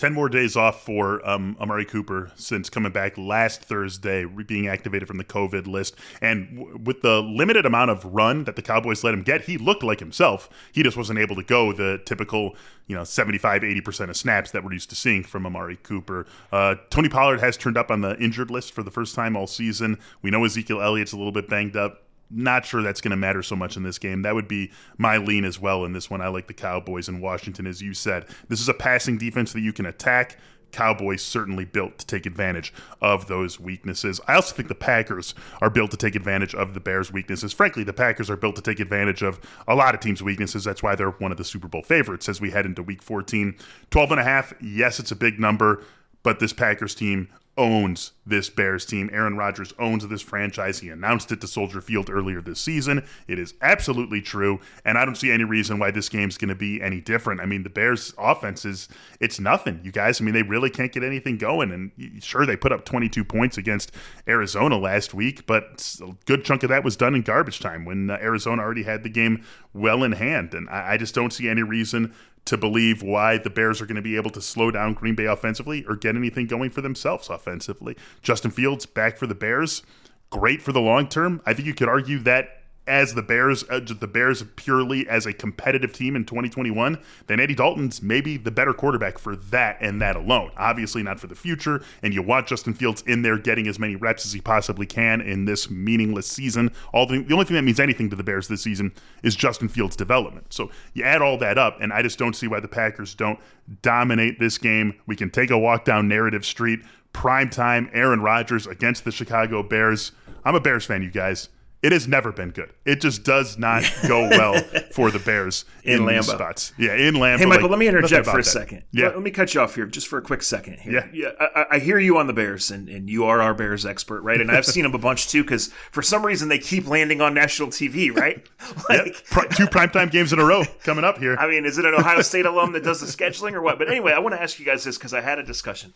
10 0.00 0.14
more 0.14 0.30
days 0.30 0.56
off 0.56 0.82
for 0.82 1.20
um, 1.28 1.54
Amari 1.60 1.84
Cooper 1.84 2.32
since 2.34 2.70
coming 2.70 2.90
back 2.90 3.18
last 3.18 3.60
Thursday, 3.60 4.24
being 4.24 4.66
activated 4.66 5.06
from 5.06 5.18
the 5.18 5.24
COVID 5.24 5.66
list. 5.66 5.94
And 6.22 6.56
w- 6.56 6.78
with 6.82 7.02
the 7.02 7.20
limited 7.20 7.66
amount 7.66 7.90
of 7.90 8.02
run 8.06 8.44
that 8.44 8.56
the 8.56 8.62
Cowboys 8.62 9.04
let 9.04 9.12
him 9.12 9.22
get, 9.22 9.42
he 9.42 9.58
looked 9.58 9.82
like 9.82 10.00
himself. 10.00 10.48
He 10.72 10.82
just 10.82 10.96
wasn't 10.96 11.18
able 11.18 11.36
to 11.36 11.42
go 11.42 11.74
the 11.74 12.00
typical, 12.06 12.56
you 12.86 12.96
know, 12.96 13.04
75, 13.04 13.60
80% 13.60 14.08
of 14.08 14.16
snaps 14.16 14.52
that 14.52 14.64
we're 14.64 14.72
used 14.72 14.88
to 14.88 14.96
seeing 14.96 15.22
from 15.22 15.44
Amari 15.44 15.76
Cooper. 15.76 16.24
Uh, 16.50 16.76
Tony 16.88 17.10
Pollard 17.10 17.40
has 17.40 17.58
turned 17.58 17.76
up 17.76 17.90
on 17.90 18.00
the 18.00 18.18
injured 18.18 18.50
list 18.50 18.72
for 18.72 18.82
the 18.82 18.90
first 18.90 19.14
time 19.14 19.36
all 19.36 19.46
season. 19.46 19.98
We 20.22 20.30
know 20.30 20.42
Ezekiel 20.46 20.80
Elliott's 20.80 21.12
a 21.12 21.18
little 21.18 21.30
bit 21.30 21.46
banged 21.46 21.76
up 21.76 22.04
not 22.30 22.64
sure 22.64 22.82
that's 22.82 23.00
going 23.00 23.10
to 23.10 23.16
matter 23.16 23.42
so 23.42 23.56
much 23.56 23.76
in 23.76 23.82
this 23.82 23.98
game. 23.98 24.22
That 24.22 24.34
would 24.34 24.48
be 24.48 24.70
my 24.98 25.16
lean 25.16 25.44
as 25.44 25.58
well 25.58 25.84
in 25.84 25.92
this 25.92 26.08
one. 26.08 26.20
I 26.20 26.28
like 26.28 26.46
the 26.46 26.54
Cowboys 26.54 27.08
in 27.08 27.20
Washington, 27.20 27.66
as 27.66 27.82
you 27.82 27.94
said. 27.94 28.26
This 28.48 28.60
is 28.60 28.68
a 28.68 28.74
passing 28.74 29.18
defense 29.18 29.52
that 29.52 29.60
you 29.60 29.72
can 29.72 29.86
attack. 29.86 30.38
Cowboys 30.72 31.22
certainly 31.22 31.64
built 31.64 31.98
to 31.98 32.06
take 32.06 32.26
advantage 32.26 32.72
of 33.00 33.26
those 33.26 33.58
weaknesses. 33.58 34.20
I 34.28 34.34
also 34.34 34.54
think 34.54 34.68
the 34.68 34.74
Packers 34.74 35.34
are 35.60 35.70
built 35.70 35.90
to 35.90 35.96
take 35.96 36.14
advantage 36.14 36.54
of 36.54 36.74
the 36.74 36.80
Bears' 36.80 37.12
weaknesses. 37.12 37.52
Frankly, 37.52 37.82
the 37.82 37.92
Packers 37.92 38.30
are 38.30 38.36
built 38.36 38.56
to 38.56 38.62
take 38.62 38.80
advantage 38.80 39.22
of 39.22 39.40
a 39.66 39.74
lot 39.74 39.94
of 39.94 40.00
teams' 40.00 40.22
weaknesses. 40.22 40.64
That's 40.64 40.82
why 40.82 40.94
they're 40.94 41.10
one 41.10 41.32
of 41.32 41.38
the 41.38 41.44
Super 41.44 41.68
Bowl 41.68 41.82
favorites 41.82 42.28
as 42.28 42.40
we 42.40 42.50
head 42.50 42.66
into 42.66 42.82
week 42.82 43.02
14. 43.02 43.56
12 43.90 44.10
and 44.12 44.20
a 44.20 44.24
half, 44.24 44.52
yes, 44.60 45.00
it's 45.00 45.10
a 45.10 45.16
big 45.16 45.40
number, 45.40 45.82
but 46.22 46.38
this 46.38 46.52
Packers 46.52 46.94
team 46.94 47.28
owns 47.60 48.12
this 48.24 48.48
Bears 48.48 48.86
team. 48.86 49.10
Aaron 49.12 49.36
Rodgers 49.36 49.74
owns 49.78 50.08
this 50.08 50.22
franchise. 50.22 50.80
He 50.80 50.88
announced 50.88 51.30
it 51.30 51.42
to 51.42 51.46
Soldier 51.46 51.82
Field 51.82 52.08
earlier 52.08 52.40
this 52.40 52.58
season. 52.58 53.04
It 53.28 53.38
is 53.38 53.52
absolutely 53.60 54.22
true, 54.22 54.60
and 54.86 54.96
I 54.96 55.04
don't 55.04 55.14
see 55.14 55.30
any 55.30 55.44
reason 55.44 55.78
why 55.78 55.90
this 55.90 56.08
game's 56.08 56.38
going 56.38 56.48
to 56.48 56.54
be 56.54 56.80
any 56.80 57.02
different. 57.02 57.42
I 57.42 57.44
mean, 57.44 57.62
the 57.62 57.68
Bears' 57.68 58.14
offense 58.16 58.64
is 58.64 58.88
it's 59.20 59.38
nothing, 59.38 59.80
you 59.84 59.92
guys. 59.92 60.22
I 60.22 60.24
mean, 60.24 60.32
they 60.32 60.42
really 60.42 60.70
can't 60.70 60.90
get 60.90 61.04
anything 61.04 61.36
going. 61.36 61.70
And 61.70 62.22
sure, 62.22 62.46
they 62.46 62.56
put 62.56 62.72
up 62.72 62.86
22 62.86 63.24
points 63.24 63.58
against 63.58 63.92
Arizona 64.26 64.78
last 64.78 65.12
week, 65.12 65.46
but 65.46 65.98
a 66.00 66.16
good 66.24 66.46
chunk 66.46 66.62
of 66.62 66.70
that 66.70 66.82
was 66.82 66.96
done 66.96 67.14
in 67.14 67.20
garbage 67.20 67.60
time 67.60 67.84
when 67.84 68.08
uh, 68.08 68.18
Arizona 68.22 68.62
already 68.62 68.84
had 68.84 69.02
the 69.02 69.10
game 69.10 69.44
well 69.74 70.02
in 70.02 70.12
hand. 70.12 70.54
And 70.54 70.66
I, 70.70 70.92
I 70.92 70.96
just 70.96 71.14
don't 71.14 71.32
see 71.32 71.46
any 71.46 71.62
reason 71.62 72.14
to 72.50 72.56
believe 72.56 73.00
why 73.00 73.38
the 73.38 73.48
Bears 73.48 73.80
are 73.80 73.86
going 73.86 73.94
to 73.94 74.02
be 74.02 74.16
able 74.16 74.30
to 74.30 74.40
slow 74.40 74.72
down 74.72 74.92
Green 74.92 75.14
Bay 75.14 75.26
offensively 75.26 75.84
or 75.86 75.94
get 75.94 76.16
anything 76.16 76.48
going 76.48 76.70
for 76.70 76.80
themselves 76.80 77.30
offensively. 77.30 77.96
Justin 78.22 78.50
Fields 78.50 78.86
back 78.86 79.16
for 79.16 79.28
the 79.28 79.36
Bears, 79.36 79.82
great 80.30 80.60
for 80.60 80.72
the 80.72 80.80
long 80.80 81.08
term. 81.08 81.40
I 81.46 81.54
think 81.54 81.66
you 81.66 81.74
could 81.74 81.88
argue 81.88 82.18
that 82.20 82.59
as 82.90 83.14
the 83.14 83.22
Bears, 83.22 83.64
uh, 83.70 83.78
the 83.80 84.08
Bears 84.08 84.42
purely 84.56 85.08
as 85.08 85.24
a 85.24 85.32
competitive 85.32 85.92
team 85.92 86.16
in 86.16 86.24
2021, 86.24 86.98
then 87.28 87.38
Andy 87.38 87.54
Dalton's 87.54 88.02
maybe 88.02 88.36
the 88.36 88.50
better 88.50 88.72
quarterback 88.72 89.16
for 89.16 89.36
that 89.36 89.78
and 89.80 90.02
that 90.02 90.16
alone. 90.16 90.50
Obviously, 90.56 91.02
not 91.02 91.20
for 91.20 91.28
the 91.28 91.36
future. 91.36 91.82
And 92.02 92.12
you 92.12 92.20
want 92.20 92.48
Justin 92.48 92.74
Fields 92.74 93.02
in 93.06 93.22
there 93.22 93.38
getting 93.38 93.68
as 93.68 93.78
many 93.78 93.94
reps 93.94 94.26
as 94.26 94.32
he 94.32 94.40
possibly 94.40 94.86
can 94.86 95.20
in 95.20 95.44
this 95.44 95.70
meaningless 95.70 96.26
season. 96.26 96.72
All 96.92 97.06
the, 97.06 97.22
the 97.22 97.32
only 97.32 97.44
thing 97.44 97.54
that 97.54 97.62
means 97.62 97.78
anything 97.78 98.10
to 98.10 98.16
the 98.16 98.24
Bears 98.24 98.48
this 98.48 98.62
season 98.62 98.92
is 99.22 99.36
Justin 99.36 99.68
Fields' 99.68 99.94
development. 99.94 100.52
So 100.52 100.70
you 100.92 101.04
add 101.04 101.22
all 101.22 101.38
that 101.38 101.58
up, 101.58 101.78
and 101.80 101.92
I 101.92 102.02
just 102.02 102.18
don't 102.18 102.34
see 102.34 102.48
why 102.48 102.58
the 102.58 102.68
Packers 102.68 103.14
don't 103.14 103.38
dominate 103.82 104.40
this 104.40 104.58
game. 104.58 104.98
We 105.06 105.14
can 105.14 105.30
take 105.30 105.50
a 105.50 105.58
walk 105.58 105.84
down 105.84 106.08
narrative 106.08 106.44
street. 106.44 106.80
Prime 107.12 107.50
time, 107.50 107.88
Aaron 107.92 108.20
Rodgers 108.20 108.66
against 108.66 109.04
the 109.04 109.12
Chicago 109.12 109.62
Bears. 109.62 110.10
I'm 110.44 110.56
a 110.56 110.60
Bears 110.60 110.84
fan, 110.84 111.02
you 111.02 111.10
guys. 111.10 111.50
It 111.82 111.92
has 111.92 112.06
never 112.06 112.30
been 112.30 112.50
good. 112.50 112.70
It 112.84 113.00
just 113.00 113.22
does 113.24 113.56
not 113.56 113.90
go 114.06 114.28
well 114.28 114.62
for 114.92 115.10
the 115.10 115.18
Bears 115.18 115.64
In 115.82 116.00
in, 116.00 116.02
Lambeau. 116.02 116.24
spots. 116.24 116.74
Yeah, 116.76 116.94
in 116.94 117.14
Lambeau. 117.14 117.38
Hey, 117.38 117.46
Michael, 117.46 117.62
like, 117.64 117.70
let 117.70 117.78
me 117.78 117.88
interject 117.88 118.26
for 118.26 118.38
a 118.38 118.42
that. 118.42 118.44
second. 118.44 118.82
Yeah, 118.92 119.06
Let, 119.06 119.14
let 119.14 119.22
me 119.24 119.30
cut 119.30 119.54
you 119.54 119.62
off 119.62 119.74
here 119.76 119.86
just 119.86 120.06
for 120.06 120.18
a 120.18 120.22
quick 120.22 120.42
second 120.42 120.78
here. 120.80 121.08
Yeah. 121.14 121.30
I, 121.40 121.44
I- 121.60 121.66
I 121.70 121.78
hear 121.78 121.98
you 121.98 122.18
on 122.18 122.26
the 122.26 122.34
Bears, 122.34 122.70
and, 122.70 122.88
and 122.90 123.08
you 123.08 123.24
are 123.24 123.40
our 123.40 123.54
Bears 123.54 123.86
expert, 123.86 124.20
right? 124.22 124.38
And 124.40 124.50
I've 124.50 124.66
seen 124.66 124.82
them 124.82 124.94
a 124.94 124.98
bunch 124.98 125.28
too, 125.28 125.42
because 125.42 125.68
for 125.92 126.02
some 126.02 126.26
reason 126.26 126.48
they 126.50 126.58
keep 126.58 126.86
landing 126.86 127.20
on 127.22 127.32
national 127.32 127.68
TV, 127.68 128.14
right? 128.14 128.46
Yep. 128.90 129.04
like, 129.06 129.24
Pri- 129.24 129.46
two 129.56 129.66
primetime 129.66 130.10
games 130.10 130.32
in 130.34 130.38
a 130.38 130.44
row 130.44 130.64
coming 130.84 131.04
up 131.04 131.16
here. 131.16 131.36
I 131.38 131.46
mean, 131.48 131.64
is 131.64 131.78
it 131.78 131.84
an 131.86 131.94
Ohio 131.94 132.20
State 132.22 132.44
alum 132.44 132.72
that 132.72 132.84
does 132.84 133.00
the 133.00 133.06
scheduling 133.06 133.52
or 133.54 133.62
what? 133.62 133.78
But 133.78 133.88
anyway, 133.88 134.12
I 134.12 134.18
want 134.18 134.34
to 134.34 134.42
ask 134.42 134.58
you 134.58 134.66
guys 134.66 134.84
this 134.84 134.98
because 134.98 135.14
I 135.14 135.22
had 135.22 135.38
a 135.38 135.42
discussion 135.44 135.94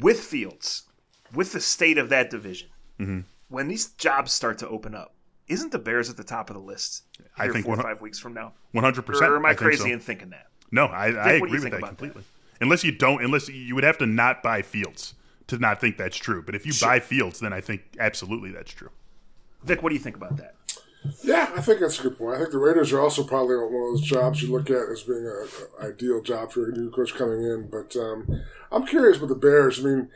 with 0.00 0.18
Fields, 0.20 0.82
with 1.32 1.52
the 1.52 1.60
state 1.60 1.98
of 1.98 2.08
that 2.08 2.30
division. 2.30 2.68
Mm-hmm. 2.98 3.20
When 3.52 3.68
these 3.68 3.88
jobs 3.90 4.32
start 4.32 4.56
to 4.58 4.68
open 4.68 4.94
up, 4.94 5.12
isn't 5.46 5.72
the 5.72 5.78
Bears 5.78 6.08
at 6.08 6.16
the 6.16 6.24
top 6.24 6.48
of 6.48 6.56
the 6.56 6.62
list? 6.62 7.02
I 7.36 7.44
here 7.44 7.52
think 7.52 7.66
four 7.66 7.78
or 7.78 7.82
five 7.82 8.00
weeks 8.00 8.18
from 8.18 8.32
now. 8.32 8.54
100%. 8.74 9.20
Or 9.20 9.36
am 9.36 9.44
I, 9.44 9.50
I 9.50 9.52
think 9.52 9.60
crazy 9.60 9.82
so. 9.82 9.92
in 9.92 10.00
thinking 10.00 10.30
that? 10.30 10.46
No, 10.70 10.86
I, 10.86 11.08
I 11.08 11.38
what 11.38 11.50
do 11.50 11.52
you 11.52 11.58
agree 11.58 11.60
with 11.60 11.62
that 11.64 11.68
about 11.68 11.80
that? 11.80 11.86
completely. 11.88 12.24
Unless 12.62 12.82
you 12.82 12.92
don't, 12.92 13.22
unless 13.22 13.50
you 13.50 13.74
would 13.74 13.84
have 13.84 13.98
to 13.98 14.06
not 14.06 14.42
buy 14.42 14.62
Fields 14.62 15.14
to 15.48 15.58
not 15.58 15.82
think 15.82 15.98
that's 15.98 16.16
true. 16.16 16.40
But 16.42 16.54
if 16.54 16.64
you 16.64 16.72
buy 16.80 16.98
Fields, 16.98 17.40
then 17.40 17.52
I 17.52 17.60
think 17.60 17.82
absolutely 18.00 18.52
that's 18.52 18.72
true. 18.72 18.90
Vic, 19.64 19.82
what 19.82 19.90
do 19.90 19.96
you 19.96 20.00
think 20.00 20.16
about 20.16 20.38
that? 20.38 20.54
Yeah, 21.22 21.50
I 21.54 21.60
think 21.60 21.80
that's 21.80 21.98
a 22.00 22.04
good 22.04 22.16
point. 22.16 22.36
I 22.36 22.38
think 22.38 22.52
the 22.52 22.58
Raiders 22.58 22.90
are 22.92 23.00
also 23.00 23.22
probably 23.22 23.56
one 23.56 23.66
of 23.66 23.72
those 23.72 24.00
jobs 24.00 24.40
you 24.40 24.50
look 24.50 24.70
at 24.70 24.88
as 24.88 25.02
being 25.02 25.26
an 25.26 25.90
ideal 25.90 26.22
job 26.22 26.52
for 26.52 26.70
a 26.70 26.72
new 26.72 26.90
coach 26.90 27.14
coming 27.14 27.42
in. 27.42 27.68
But 27.70 27.94
um, 27.96 28.42
I'm 28.70 28.86
curious 28.86 29.18
with 29.18 29.28
the 29.28 29.34
Bears. 29.34 29.80
I 29.80 29.82
mean, 29.82 30.08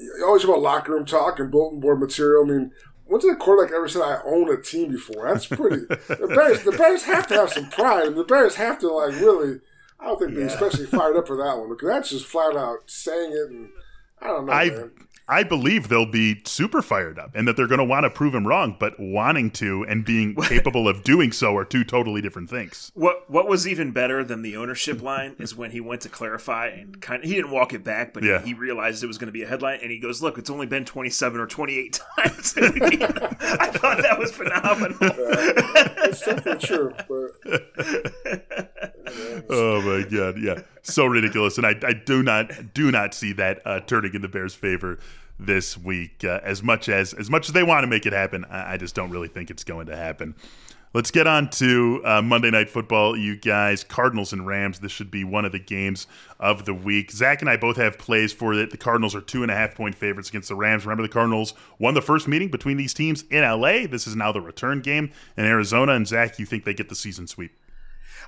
you 0.00 0.24
always 0.24 0.44
about 0.44 0.60
locker 0.60 0.92
room 0.92 1.04
talk 1.04 1.38
and 1.38 1.50
bulletin 1.50 1.80
board 1.80 2.00
material. 2.00 2.44
I 2.44 2.48
mean, 2.48 2.72
when's 3.06 3.24
a 3.24 3.34
quarterback 3.34 3.74
ever 3.74 3.88
said 3.88 4.02
I 4.02 4.20
own 4.24 4.52
a 4.52 4.60
team 4.60 4.90
before? 4.90 5.28
That's 5.28 5.46
pretty. 5.46 5.84
the 5.86 6.32
Bears, 6.34 6.62
the 6.62 6.72
Bears 6.72 7.04
have 7.04 7.26
to 7.28 7.34
have 7.34 7.50
some 7.50 7.68
pride, 7.70 8.06
and 8.08 8.16
the 8.16 8.24
Bears 8.24 8.54
have 8.56 8.78
to 8.80 8.88
like 8.88 9.14
really. 9.14 9.60
I 10.00 10.06
don't 10.06 10.20
think 10.20 10.34
they're 10.36 10.46
especially 10.46 10.86
fired 10.86 11.16
up 11.16 11.26
for 11.26 11.36
that 11.36 11.58
one 11.58 11.70
because 11.70 11.88
that's 11.88 12.10
just 12.10 12.26
flat 12.26 12.56
out 12.56 12.78
saying 12.86 13.32
it, 13.32 13.50
and 13.50 13.70
I 14.20 14.28
don't 14.28 14.46
know, 14.46 14.52
I 14.52 14.70
man. 14.70 14.92
I 15.28 15.42
believe 15.42 15.88
they'll 15.88 16.06
be 16.10 16.40
super 16.46 16.80
fired 16.80 17.18
up 17.18 17.32
and 17.34 17.46
that 17.46 17.56
they're 17.56 17.66
going 17.66 17.78
to 17.78 17.84
want 17.84 18.04
to 18.04 18.10
prove 18.10 18.34
him 18.34 18.46
wrong, 18.46 18.76
but 18.78 18.98
wanting 18.98 19.50
to 19.52 19.84
and 19.86 20.04
being 20.04 20.34
capable 20.34 20.88
of 20.88 21.04
doing 21.04 21.32
so 21.32 21.54
are 21.56 21.64
two 21.66 21.84
totally 21.84 22.22
different 22.22 22.48
things. 22.48 22.90
What 22.94 23.28
what 23.30 23.46
was 23.46 23.68
even 23.68 23.90
better 23.90 24.24
than 24.24 24.42
the 24.42 24.56
ownership 24.56 25.02
line 25.02 25.36
is 25.38 25.54
when 25.54 25.70
he 25.70 25.80
went 25.80 26.00
to 26.02 26.08
clarify 26.08 26.68
and 26.68 27.00
kind 27.02 27.22
of 27.22 27.28
he 27.28 27.34
didn't 27.36 27.50
walk 27.50 27.74
it 27.74 27.84
back, 27.84 28.14
but 28.14 28.22
Yeah. 28.24 28.40
he, 28.40 28.48
he 28.48 28.54
realized 28.54 29.04
it 29.04 29.06
was 29.06 29.18
going 29.18 29.26
to 29.28 29.32
be 29.32 29.42
a 29.42 29.46
headline, 29.46 29.80
and 29.82 29.90
he 29.90 29.98
goes, 29.98 30.22
"Look, 30.22 30.38
it's 30.38 30.48
only 30.50 30.66
been 30.66 30.84
twenty 30.84 31.10
seven 31.10 31.40
or 31.40 31.46
twenty 31.46 31.76
eight 31.76 32.00
times." 32.18 32.54
I 32.58 33.70
thought 33.70 34.00
that 34.02 34.16
was 34.18 34.32
phenomenal. 34.32 34.96
It's 35.00 36.24
definitely 36.24 36.66
true, 36.66 36.94
but 37.08 38.94
Oh 39.50 39.80
my 39.82 40.08
god, 40.08 40.38
yeah, 40.38 40.62
so 40.82 41.06
ridiculous, 41.06 41.58
and 41.58 41.66
I, 41.66 41.74
I 41.82 41.92
do 41.92 42.22
not 42.22 42.74
do 42.74 42.90
not 42.90 43.14
see 43.14 43.32
that 43.34 43.60
uh, 43.64 43.80
turning 43.80 44.14
in 44.14 44.22
the 44.22 44.28
Bears' 44.28 44.54
favor 44.54 44.98
this 45.38 45.78
week. 45.78 46.24
Uh, 46.24 46.40
as 46.42 46.62
much 46.62 46.88
as 46.88 47.14
as 47.14 47.30
much 47.30 47.48
as 47.48 47.52
they 47.52 47.62
want 47.62 47.82
to 47.84 47.86
make 47.86 48.06
it 48.06 48.12
happen, 48.12 48.44
I, 48.46 48.74
I 48.74 48.76
just 48.76 48.94
don't 48.94 49.10
really 49.10 49.28
think 49.28 49.50
it's 49.50 49.64
going 49.64 49.86
to 49.86 49.96
happen. 49.96 50.34
Let's 50.94 51.10
get 51.10 51.26
on 51.26 51.50
to 51.50 52.00
uh, 52.02 52.22
Monday 52.22 52.50
Night 52.50 52.70
Football, 52.70 53.14
you 53.14 53.36
guys. 53.36 53.84
Cardinals 53.84 54.32
and 54.32 54.46
Rams. 54.46 54.78
This 54.78 54.90
should 54.90 55.10
be 55.10 55.22
one 55.22 55.44
of 55.44 55.52
the 55.52 55.58
games 55.58 56.06
of 56.40 56.64
the 56.64 56.72
week. 56.72 57.10
Zac 57.10 57.42
and 57.42 57.50
I 57.50 57.58
both 57.58 57.76
have 57.76 57.98
plays 57.98 58.32
for 58.32 58.54
it. 58.54 58.70
The 58.70 58.78
Cardinals 58.78 59.14
are 59.14 59.20
two 59.20 59.42
and 59.42 59.50
a 59.50 59.54
half 59.54 59.74
point 59.74 59.94
favorites 59.94 60.30
against 60.30 60.48
the 60.48 60.54
Rams. 60.54 60.86
Remember, 60.86 61.02
the 61.02 61.10
Cardinals 61.10 61.52
won 61.78 61.92
the 61.92 62.00
first 62.00 62.26
meeting 62.26 62.48
between 62.48 62.78
these 62.78 62.94
teams 62.94 63.22
in 63.30 63.42
LA. 63.42 63.86
This 63.86 64.06
is 64.06 64.16
now 64.16 64.32
the 64.32 64.40
return 64.40 64.80
game 64.80 65.10
in 65.36 65.44
Arizona. 65.44 65.92
And 65.92 66.08
Zac, 66.08 66.38
you 66.38 66.46
think 66.46 66.64
they 66.64 66.74
get 66.74 66.88
the 66.88 66.94
season 66.94 67.26
sweep? 67.26 67.57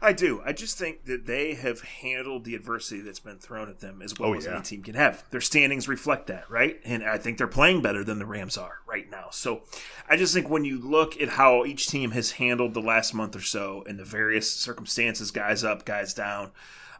I 0.03 0.13
do. 0.13 0.41
I 0.45 0.53
just 0.53 0.79
think 0.79 1.05
that 1.07 1.27
they 1.27 1.55
have 1.55 1.81
handled 1.81 2.45
the 2.45 2.55
adversity 2.55 3.01
that's 3.01 3.21
been 3.21 3.39
thrown 3.39 3.69
at 3.69 3.81
them 3.81 4.01
as 4.03 4.19
well 4.19 4.31
Oh, 4.31 4.35
as 4.35 4.47
yeah. 4.47 4.53
any 4.55 4.63
team 4.63 4.83
can 4.83 4.95
have. 4.95 5.25
Their 5.31 5.41
standings 5.41 5.89
reflect 5.89 6.27
that, 6.29 6.49
right? 6.51 6.81
And 6.85 7.03
I 7.05 7.19
think 7.19 7.39
they're 7.39 7.47
playing 7.47 7.83
better 7.83 8.03
than 8.05 8.19
the 8.19 8.27
Rams 8.27 8.57
are 8.57 8.79
right 8.87 9.11
now. 9.11 9.27
So 9.31 9.63
I 10.09 10.17
just 10.17 10.33
think 10.35 10.49
when 10.49 10.65
you 10.65 10.79
look 10.79 11.21
at 11.21 11.31
how 11.31 11.65
each 11.65 11.89
team 11.89 12.13
has 12.13 12.33
handled 12.33 12.75
the 12.75 12.81
last 12.81 13.15
month 13.15 13.37
or 13.37 13.41
so 13.41 13.85
and 13.87 13.99
the 13.99 14.05
various 14.05 14.51
circumstances, 14.51 15.31
guys 15.31 15.65
up, 15.65 15.85
guys 15.85 16.15
down, 16.15 16.53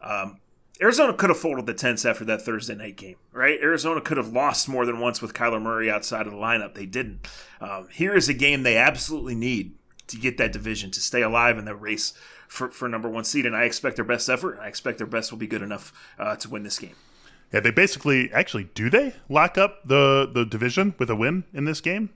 um, 0.03 0.39
Arizona 0.83 1.13
could 1.13 1.29
have 1.29 1.39
folded 1.39 1.67
the 1.67 1.75
tents 1.75 2.07
after 2.07 2.25
that 2.25 2.41
Thursday 2.41 2.75
night 2.75 2.97
game, 2.97 3.17
right? 3.33 3.59
Arizona 3.61 4.01
could 4.01 4.17
have 4.17 4.33
lost 4.33 4.67
more 4.67 4.87
than 4.87 4.99
once 4.99 5.21
with 5.21 5.35
Kyler 5.35 5.61
Murray 5.61 5.91
outside 5.91 6.27
of 6.27 6.33
the 6.33 6.39
lineup. 6.39 6.75
They 6.75 6.87
didn't. 6.87 7.29
Um, 7.61 7.89
here 7.93 8.15
is 8.15 8.31
a 8.31 8.35
game 8.35 8.63
they 8.63 8.79
absolutely 8.79 9.35
need 9.35 9.75
to 10.07 10.17
get 10.17 10.39
that 10.39 10.53
division 10.55 10.91
to 10.93 11.01
stay 11.01 11.21
alive 11.23 11.59
in 11.59 11.67
the 11.67 11.75
race 11.75 12.15
for, 12.51 12.69
for 12.71 12.89
number 12.89 13.09
one 13.09 13.25
seed. 13.25 13.47
And 13.47 13.57
I 13.57 13.63
expect 13.63 13.97
their 13.97 14.05
best 14.05 14.29
effort. 14.29 14.59
I 14.61 14.67
expect 14.67 14.99
their 14.99 15.07
best 15.07 15.31
will 15.31 15.39
be 15.39 15.47
good 15.47 15.63
enough 15.63 15.93
uh, 16.19 16.37
to 16.37 16.51
win 16.51 16.65
this 16.65 16.79
game. 16.79 16.95
Yeah, 17.53 17.61
they 17.61 17.71
basically 17.71 18.31
actually 18.33 18.65
do 18.75 18.91
they 18.91 19.15
lock 19.29 19.59
up 19.59 19.81
the 19.85 20.31
the 20.33 20.45
division 20.45 20.95
with 20.99 21.11
a 21.11 21.17
win 21.17 21.45
in 21.53 21.65
this 21.65 21.81
game? 21.81 22.11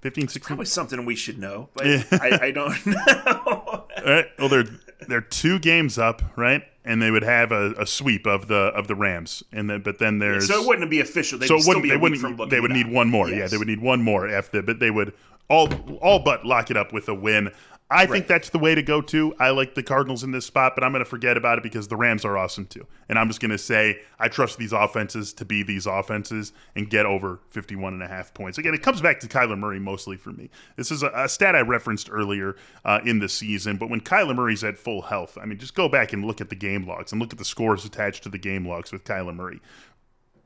15 0.00 0.28
16 0.28 0.46
Probably 0.46 0.64
something 0.64 1.04
we 1.04 1.16
should 1.16 1.38
know, 1.38 1.68
but 1.74 1.86
I, 2.12 2.38
I 2.42 2.50
don't 2.52 2.86
know. 2.86 2.96
All 3.46 3.88
right. 4.04 4.26
Well, 4.38 4.48
they're 4.48 4.64
they're 5.06 5.20
two 5.20 5.58
games 5.58 5.98
up, 5.98 6.22
right? 6.36 6.62
And 6.84 7.02
they 7.02 7.10
would 7.10 7.24
have 7.24 7.52
a, 7.52 7.72
a 7.72 7.86
sweep 7.86 8.26
of 8.26 8.48
the 8.48 8.72
of 8.74 8.88
the 8.88 8.94
Rams, 8.94 9.42
and 9.52 9.68
then 9.68 9.82
but 9.82 9.98
then 9.98 10.20
there's 10.20 10.48
so 10.48 10.62
it 10.62 10.66
wouldn't 10.66 10.90
be 10.90 11.00
official. 11.00 11.38
They'd 11.38 11.48
so 11.48 11.56
it 11.56 11.66
wouldn't 11.66 11.82
be 11.82 11.90
they 11.90 11.96
wouldn't 11.98 12.20
from 12.20 12.36
looking 12.36 12.48
they 12.48 12.60
would 12.60 12.70
need 12.70 12.90
one 12.90 13.10
more. 13.10 13.28
Yeah, 13.28 13.46
they 13.46 13.58
would 13.58 13.68
need 13.68 13.82
one 13.82 14.00
more 14.00 14.26
after, 14.26 14.62
but 14.62 14.78
they 14.78 14.90
would 14.90 15.12
all 15.50 15.68
all 16.00 16.20
but 16.20 16.46
lock 16.46 16.70
it 16.70 16.78
up 16.78 16.94
with 16.94 17.08
a 17.08 17.14
win. 17.14 17.50
I 17.90 18.04
think 18.04 18.26
that's 18.26 18.50
the 18.50 18.58
way 18.58 18.74
to 18.74 18.82
go 18.82 19.00
too. 19.00 19.34
I 19.38 19.50
like 19.50 19.74
the 19.74 19.82
Cardinals 19.82 20.22
in 20.22 20.30
this 20.30 20.44
spot, 20.44 20.74
but 20.74 20.84
I'm 20.84 20.92
going 20.92 21.02
to 21.02 21.08
forget 21.08 21.38
about 21.38 21.56
it 21.56 21.62
because 21.62 21.88
the 21.88 21.96
Rams 21.96 22.22
are 22.24 22.36
awesome 22.36 22.66
too. 22.66 22.86
And 23.08 23.18
I'm 23.18 23.28
just 23.28 23.40
going 23.40 23.50
to 23.50 23.58
say 23.58 24.00
I 24.18 24.28
trust 24.28 24.58
these 24.58 24.74
offenses 24.74 25.32
to 25.34 25.46
be 25.46 25.62
these 25.62 25.86
offenses 25.86 26.52
and 26.76 26.90
get 26.90 27.06
over 27.06 27.40
51 27.48 27.94
and 27.94 28.02
a 28.02 28.08
half 28.08 28.34
points. 28.34 28.58
Again, 28.58 28.74
it 28.74 28.82
comes 28.82 29.00
back 29.00 29.20
to 29.20 29.26
Kyler 29.26 29.58
Murray 29.58 29.78
mostly 29.78 30.18
for 30.18 30.32
me. 30.32 30.50
This 30.76 30.90
is 30.90 31.02
a, 31.02 31.10
a 31.14 31.28
stat 31.30 31.56
I 31.56 31.60
referenced 31.60 32.10
earlier 32.10 32.56
uh, 32.84 33.00
in 33.06 33.20
the 33.20 33.28
season, 33.28 33.78
but 33.78 33.88
when 33.88 34.02
Kyler 34.02 34.36
Murray's 34.36 34.64
at 34.64 34.78
full 34.78 35.02
health, 35.02 35.38
I 35.40 35.46
mean, 35.46 35.58
just 35.58 35.74
go 35.74 35.88
back 35.88 36.12
and 36.12 36.26
look 36.26 36.42
at 36.42 36.50
the 36.50 36.56
game 36.56 36.86
logs 36.86 37.12
and 37.12 37.20
look 37.20 37.32
at 37.32 37.38
the 37.38 37.44
scores 37.44 37.86
attached 37.86 38.22
to 38.24 38.28
the 38.28 38.38
game 38.38 38.68
logs 38.68 38.92
with 38.92 39.04
Kyler 39.04 39.34
Murray 39.34 39.60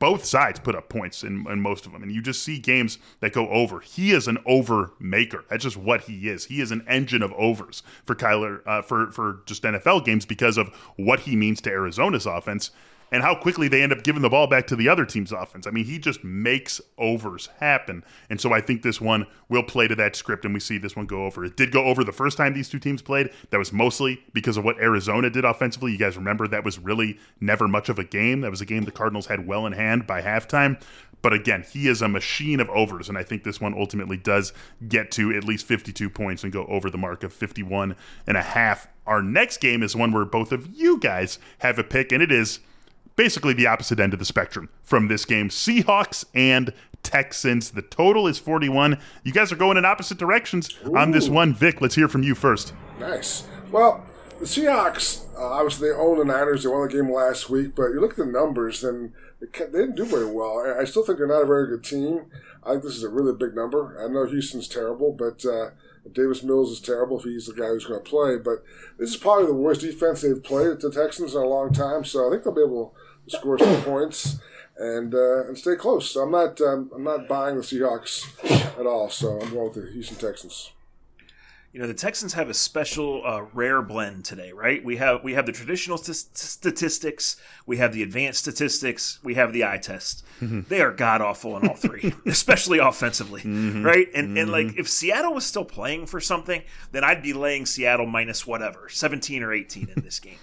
both 0.03 0.25
sides 0.25 0.59
put 0.59 0.75
up 0.75 0.89
points 0.89 1.23
in, 1.23 1.47
in 1.49 1.61
most 1.61 1.87
of 1.87 1.93
them, 1.93 2.03
and 2.03 2.11
you 2.11 2.21
just 2.21 2.43
see 2.43 2.59
games 2.59 2.99
that 3.21 3.33
go 3.33 3.49
over. 3.51 3.79
He 3.79 4.11
is 4.11 4.27
an 4.27 4.37
over 4.47 4.91
maker. 4.99 5.45
That's 5.49 5.63
just 5.63 5.77
what 5.77 6.01
he 6.01 6.29
is. 6.29 6.47
He 6.47 6.61
is 6.61 6.73
an 6.73 6.85
engine 6.89 7.23
of 7.23 7.33
overs 7.35 7.85
for 8.05 8.17
Kyler 8.17 8.67
uh, 8.67 8.83
for 8.83 9.13
for 9.13 9.43
just 9.47 9.63
NFL 9.63 10.05
games 10.05 10.27
because 10.27 10.59
of 10.59 10.75
what 10.97 11.21
he 11.21 11.37
means 11.37 11.61
to 11.61 11.71
Arizona's 11.71 12.27
offense 12.27 12.73
and 13.13 13.23
how 13.23 13.35
quickly 13.35 13.69
they 13.69 13.83
end 13.83 13.93
up 13.93 14.03
giving 14.03 14.23
the 14.23 14.31
ball 14.31 14.47
back 14.49 14.67
to 14.67 14.75
the 14.75 14.89
other 14.89 15.05
team's 15.05 15.31
offense. 15.31 15.67
I 15.67 15.71
mean, 15.71 15.85
he 15.85 15.99
just 15.99 16.25
makes 16.25 16.81
overs 16.99 17.49
happen, 17.61 18.03
and 18.29 18.41
so 18.41 18.53
I 18.53 18.61
think 18.61 18.83
this 18.83 19.01
one 19.01 19.27
will 19.49 19.63
play 19.63 19.87
to 19.87 19.95
that 19.97 20.17
script, 20.17 20.45
and 20.45 20.55
we 20.55 20.61
see 20.61 20.79
this 20.79 20.97
one 20.97 21.07
go 21.07 21.27
over. 21.27 21.45
It 21.45 21.57
did 21.57 21.71
go 21.71 21.85
over 21.85 22.03
the 22.03 22.11
first 22.11 22.37
time 22.37 22.55
these 22.55 22.71
two 22.71 22.81
teams 22.81 23.03
played. 23.03 23.31
That 23.51 23.59
was 23.59 23.73
mostly 23.73 24.21
because 24.33 24.57
of 24.57 24.65
what 24.65 24.81
Arizona 24.81 25.31
did 25.31 25.45
offensively. 25.45 25.93
You 25.93 25.99
guys 25.99 26.17
remember 26.17 26.49
that 26.49 26.65
was 26.65 26.79
really 26.79 27.19
never 27.41 27.69
much 27.69 27.89
of 27.89 27.99
a 27.99 28.05
game. 28.05 28.41
That 28.41 28.51
was 28.51 28.63
a 28.63 28.67
game 28.67 28.85
the 28.85 28.91
Cardinals 28.91 29.27
had 29.27 29.47
well 29.47 29.67
in 29.67 29.75
hand 29.75 30.07
by 30.07 30.23
halftime. 30.23 30.83
But 31.21 31.33
again, 31.33 31.65
he 31.71 31.87
is 31.87 32.03
a 32.03 32.09
machine 32.09 32.59
of 32.59 32.69
overs, 32.71 33.09
and 33.09 33.17
I 33.17 33.23
think 33.23 33.45
this 33.45 33.61
one 33.61 33.75
ultimately 33.75 34.17
does 34.17 34.53
get 34.89 35.13
to 35.13 35.33
at 35.33 35.45
least 35.45 35.67
52 35.67 36.11
points 36.11 36.43
and 36.43 36.53
go 36.53 36.67
over 36.67 36.91
the 36.91 36.99
mark 36.99 37.23
of 37.23 37.33
51 37.33 37.95
and 38.27 38.37
a 38.37 38.43
half. 38.43 38.89
Our 39.07 39.23
next 39.23 39.61
game 39.61 39.83
is 39.83 39.95
one 39.95 40.13
where 40.13 40.25
both 40.25 40.51
of 40.51 40.69
you 40.75 40.99
guys 40.99 41.39
have 41.59 41.79
a 41.79 41.85
pick, 41.85 42.11
and 42.11 42.23
it 42.23 42.33
is 42.33 42.59
basically 43.17 43.53
the 43.53 43.67
opposite 43.67 44.01
end 44.01 44.13
of 44.13 44.19
the 44.19 44.25
spectrum 44.25 44.69
from 44.83 45.09
this 45.09 45.25
game 45.25 45.49
Seahawks 45.49 46.25
and 46.35 46.73
Texans. 47.03 47.71
The 47.71 47.83
total 47.83 48.27
is 48.27 48.39
41. 48.39 48.99
You 49.25 49.33
guys 49.33 49.53
are 49.53 49.57
going 49.57 49.77
in 49.77 49.85
opposite 49.85 50.19
directions 50.19 50.71
on 50.95 51.11
this 51.11 51.29
one. 51.29 51.55
Vic, 51.55 51.81
let's 51.81 51.95
hear 51.95 52.09
from 52.09 52.23
you 52.23 52.35
first. 52.35 52.73
Nice. 53.01 53.47
Well, 53.71 54.05
the 54.39 54.47
Seahawks, 54.47 55.25
uh, 55.37 55.45
obviously, 55.45 55.89
they 55.89 55.95
own 55.95 56.19
the 56.19 56.25
Niners. 56.25 56.63
They 56.63 56.69
won 56.69 56.87
the 56.87 56.93
game 56.93 57.13
last 57.13 57.49
week, 57.49 57.75
but 57.75 57.89
you 57.89 58.01
look 58.01 58.13
at 58.13 58.17
the 58.17 58.27
numbers, 58.27 58.85
and 58.85 59.13
they, 59.41 59.47
didn't 59.47 59.97
do 59.97 60.05
very 60.05 60.27
well. 60.27 60.77
I 60.79 60.85
still 60.85 61.05
think 61.05 61.19
they're 61.19 61.27
not 61.27 61.43
a 61.43 61.47
very 61.47 61.69
good 61.69 61.85
team. 61.85 62.27
I 62.65 62.73
think 62.73 62.85
this 62.85 62.97
is 62.97 63.03
a 63.03 63.09
really 63.09 63.35
big 63.35 63.55
number. 63.55 64.03
I 64.03 64.09
know 64.09 64.27
Houston's 64.27 64.69
terrible, 64.69 65.13
but 65.13 65.45
uh, 65.45 65.71
Davis 66.11 66.43
Mills 66.43 66.71
is 66.71 66.81
terrible 66.81 67.19
if 67.19 67.25
he's 67.25 67.47
the 67.47 67.55
guy 67.55 67.69
who's 67.69 67.87
going 67.87 68.03
to 68.03 68.09
play. 68.09 68.37
But 68.37 68.65
this 68.99 69.11
is 69.11 69.17
probably 69.17 69.47
the 69.47 69.55
worst 69.55 69.81
defense 69.81 70.23
they've 70.23 70.43
played 70.43 70.81
the 70.81 70.91
Texans 70.91 71.35
in 71.35 71.43
a 71.43 71.47
long 71.47 71.73
time, 71.73 72.05
so 72.05 72.27
I 72.27 72.31
think 72.31 72.45
they'll 72.45 72.55
be 72.55 72.63
able 72.63 72.95
to 73.29 73.37
score 73.37 73.59
some 73.59 73.83
points 73.83 74.39
and 74.79 75.15
uh, 75.15 75.47
and 75.47 75.59
stay 75.59 75.77
close. 75.77 76.11
So 76.11 76.23
I'm 76.23 76.31
not 76.31 76.61
um, 76.61 76.91
I'm 76.95 77.05
not 77.05 77.29
buying 77.29 77.57
the 77.57 77.63
Seahawks 77.63 78.27
at 78.79 78.87
all. 78.87 79.11
So 79.11 79.41
I'm 79.41 79.51
going 79.51 79.65
with 79.65 79.75
the 79.75 79.93
Houston 79.93 80.17
Texans. 80.17 80.73
You 81.73 81.81
know, 81.81 81.87
the 81.87 81.95
Texans 81.95 82.35
have 82.35 82.51
a 82.51 82.55
special, 82.55 83.23
uh, 83.25 83.47
rare 83.55 83.81
blend 83.81 84.27
today, 84.27 84.53
right? 84.53 84.85
We 84.85 84.99
have 84.99 85.25
we 85.25 85.33
have 85.33 85.47
the 85.47 85.53
traditional 85.53 85.97
st- 85.97 86.37
statistics, 86.37 87.41
we 87.65 87.79
have 87.79 87.95
the 87.95 88.03
advanced 88.03 88.41
statistics, 88.41 89.19
we 89.23 89.35
have 89.35 89.55
the 89.55 89.65
eye 89.65 89.79
test. 89.79 90.23
Mm-hmm. 90.43 90.63
They 90.69 90.83
are 90.83 90.93
god 90.93 91.23
awful 91.23 91.57
in 91.57 91.67
all 91.67 91.75
three, 91.75 92.13
especially 92.27 92.79
offensively, 92.79 93.41
mm-hmm. 93.41 93.83
right? 93.83 94.07
And 94.15 94.37
and 94.37 94.53
like 94.53 94.67
mm-hmm. 94.67 94.81
if 94.81 94.89
Seattle 94.89 95.33
was 95.33 95.47
still 95.47 95.65
playing 95.65 96.07
for 96.07 96.21
something, 96.21 96.63
then 96.91 97.05
I'd 97.05 97.23
be 97.23 97.33
laying 97.33 97.65
Seattle 97.65 98.07
minus 98.07 98.47
whatever, 98.47 98.91
seventeen 98.91 99.43
or 99.43 99.55
eighteen 99.55 99.89
in 99.97 100.03
this 100.03 100.21
game. 100.21 100.39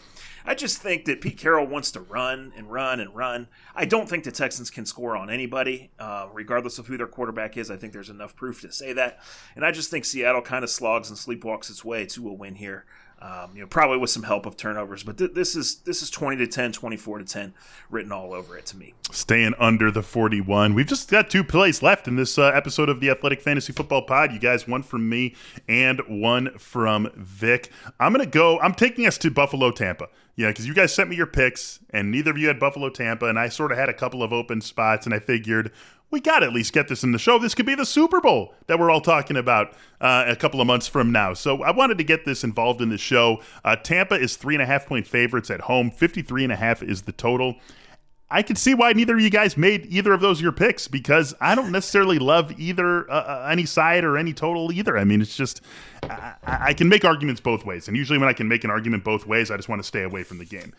I 0.45 0.55
just 0.55 0.81
think 0.81 1.05
that 1.05 1.21
Pete 1.21 1.37
Carroll 1.37 1.67
wants 1.67 1.91
to 1.91 2.01
run 2.01 2.53
and 2.55 2.71
run 2.71 2.99
and 2.99 3.15
run. 3.15 3.47
I 3.75 3.85
don't 3.85 4.07
think 4.09 4.23
the 4.23 4.31
Texans 4.31 4.69
can 4.69 4.85
score 4.85 5.15
on 5.15 5.29
anybody, 5.29 5.91
uh, 5.99 6.27
regardless 6.31 6.79
of 6.79 6.87
who 6.87 6.97
their 6.97 7.07
quarterback 7.07 7.57
is. 7.57 7.69
I 7.69 7.77
think 7.77 7.93
there's 7.93 8.09
enough 8.09 8.35
proof 8.35 8.61
to 8.61 8.71
say 8.71 8.93
that. 8.93 9.19
And 9.55 9.65
I 9.65 9.71
just 9.71 9.91
think 9.91 10.05
Seattle 10.05 10.41
kind 10.41 10.63
of 10.63 10.69
slogs 10.69 11.09
and 11.09 11.17
sleepwalks 11.17 11.69
its 11.69 11.83
way 11.83 12.05
to 12.07 12.29
a 12.29 12.33
win 12.33 12.55
here. 12.55 12.85
Um, 13.21 13.51
you 13.53 13.61
know, 13.61 13.67
probably 13.67 13.97
with 13.97 14.09
some 14.09 14.23
help 14.23 14.45
of 14.45 14.55
turnovers, 14.55 15.03
but 15.03 15.17
th- 15.17 15.33
this 15.33 15.53
is 15.55 15.77
this 15.79 16.01
is 16.01 16.09
twenty 16.09 16.37
to 16.37 16.47
10, 16.47 16.71
24 16.71 17.19
to 17.19 17.25
ten, 17.25 17.53
written 17.89 18.13
all 18.13 18.33
over 18.33 18.57
it 18.57 18.65
to 18.67 18.77
me. 18.77 18.93
Staying 19.11 19.55
under 19.59 19.91
the 19.91 20.01
41. 20.01 20.73
We've 20.73 20.85
just 20.85 21.11
got 21.11 21.29
two 21.29 21.43
plays 21.43 21.83
left 21.83 22.07
in 22.07 22.15
this 22.15 22.37
uh, 22.37 22.51
episode 22.53 22.87
of 22.87 23.01
the 23.01 23.09
Athletic 23.09 23.41
Fantasy 23.41 23.73
Football 23.73 24.03
Pod. 24.03 24.31
You 24.31 24.39
guys, 24.39 24.67
one 24.67 24.83
from 24.83 25.09
me 25.09 25.35
and 25.67 25.99
one 26.07 26.57
from 26.57 27.09
Vic. 27.15 27.71
I'm 27.99 28.13
going 28.13 28.23
to 28.25 28.31
go, 28.31 28.59
I'm 28.59 28.73
taking 28.73 29.05
us 29.05 29.17
to 29.19 29.31
Buffalo, 29.31 29.71
Tampa. 29.71 30.07
Yeah, 30.35 30.47
because 30.47 30.65
you 30.65 30.73
guys 30.73 30.93
sent 30.93 31.09
me 31.09 31.17
your 31.17 31.27
picks, 31.27 31.79
and 31.89 32.11
neither 32.11 32.31
of 32.31 32.37
you 32.37 32.47
had 32.47 32.61
Buffalo, 32.61 32.89
Tampa, 32.89 33.25
and 33.25 33.37
I 33.37 33.49
sort 33.49 33.73
of 33.73 33.77
had 33.77 33.89
a 33.89 33.93
couple 33.93 34.23
of 34.23 34.31
open 34.31 34.61
spots, 34.61 35.05
and 35.05 35.13
I 35.13 35.19
figured 35.19 35.71
we 36.11 36.19
got 36.19 36.39
to 36.39 36.47
at 36.47 36.53
least 36.53 36.73
get 36.73 36.87
this 36.87 37.03
in 37.03 37.11
the 37.11 37.19
show. 37.19 37.37
This 37.37 37.53
could 37.53 37.65
be 37.65 37.75
the 37.75 37.85
Super 37.85 38.19
Bowl 38.19 38.53
that 38.67 38.79
we're 38.79 38.89
all 38.89 39.01
talking 39.01 39.37
about 39.37 39.73
uh, 40.01 40.25
a 40.27 40.35
couple 40.35 40.59
of 40.59 40.67
months 40.67 40.87
from 40.87 41.11
now. 41.11 41.33
So 41.33 41.61
I 41.63 41.71
wanted 41.71 41.97
to 41.99 42.03
get 42.03 42.25
this 42.25 42.43
involved 42.43 42.81
in 42.81 42.89
the 42.89 42.97
show. 42.97 43.41
Uh, 43.63 43.75
Tampa 43.75 44.15
is 44.15 44.35
three 44.35 44.55
and 44.55 44.61
a 44.61 44.65
half 44.65 44.87
point 44.87 45.05
favorites 45.05 45.49
at 45.49 45.61
home. 45.61 45.91
53 45.91 46.45
and 46.45 46.53
a 46.53 46.55
half 46.55 46.81
is 46.81 47.03
the 47.03 47.11
total. 47.11 47.55
I 48.31 48.43
can 48.43 48.55
see 48.55 48.75
why 48.75 48.93
neither 48.93 49.15
of 49.15 49.21
you 49.21 49.31
guys 49.31 49.57
made 49.57 49.87
either 49.87 50.13
of 50.13 50.21
those 50.21 50.39
your 50.39 50.51
picks 50.51 50.87
because 50.87 51.33
I 51.41 51.55
don't 51.55 51.71
necessarily 51.71 52.19
love 52.19 52.59
either 52.59 53.09
uh, 53.09 53.13
uh, 53.13 53.47
any 53.51 53.65
side 53.65 54.03
or 54.03 54.17
any 54.17 54.33
total 54.33 54.71
either. 54.71 54.97
I 54.97 55.03
mean, 55.03 55.19
it's 55.19 55.35
just 55.35 55.61
I, 56.03 56.35
I 56.43 56.73
can 56.73 56.89
make 56.89 57.03
arguments 57.03 57.41
both 57.41 57.65
ways, 57.65 57.87
and 57.87 57.97
usually 57.97 58.19
when 58.19 58.29
I 58.29 58.33
can 58.33 58.47
make 58.47 58.63
an 58.63 58.69
argument 58.69 59.03
both 59.03 59.25
ways, 59.25 59.49
I 59.49 59.57
just 59.57 59.67
want 59.67 59.81
to 59.81 59.87
stay 59.87 60.03
away 60.03 60.21
from 60.21 60.37
the 60.37 60.45
game. 60.45 60.73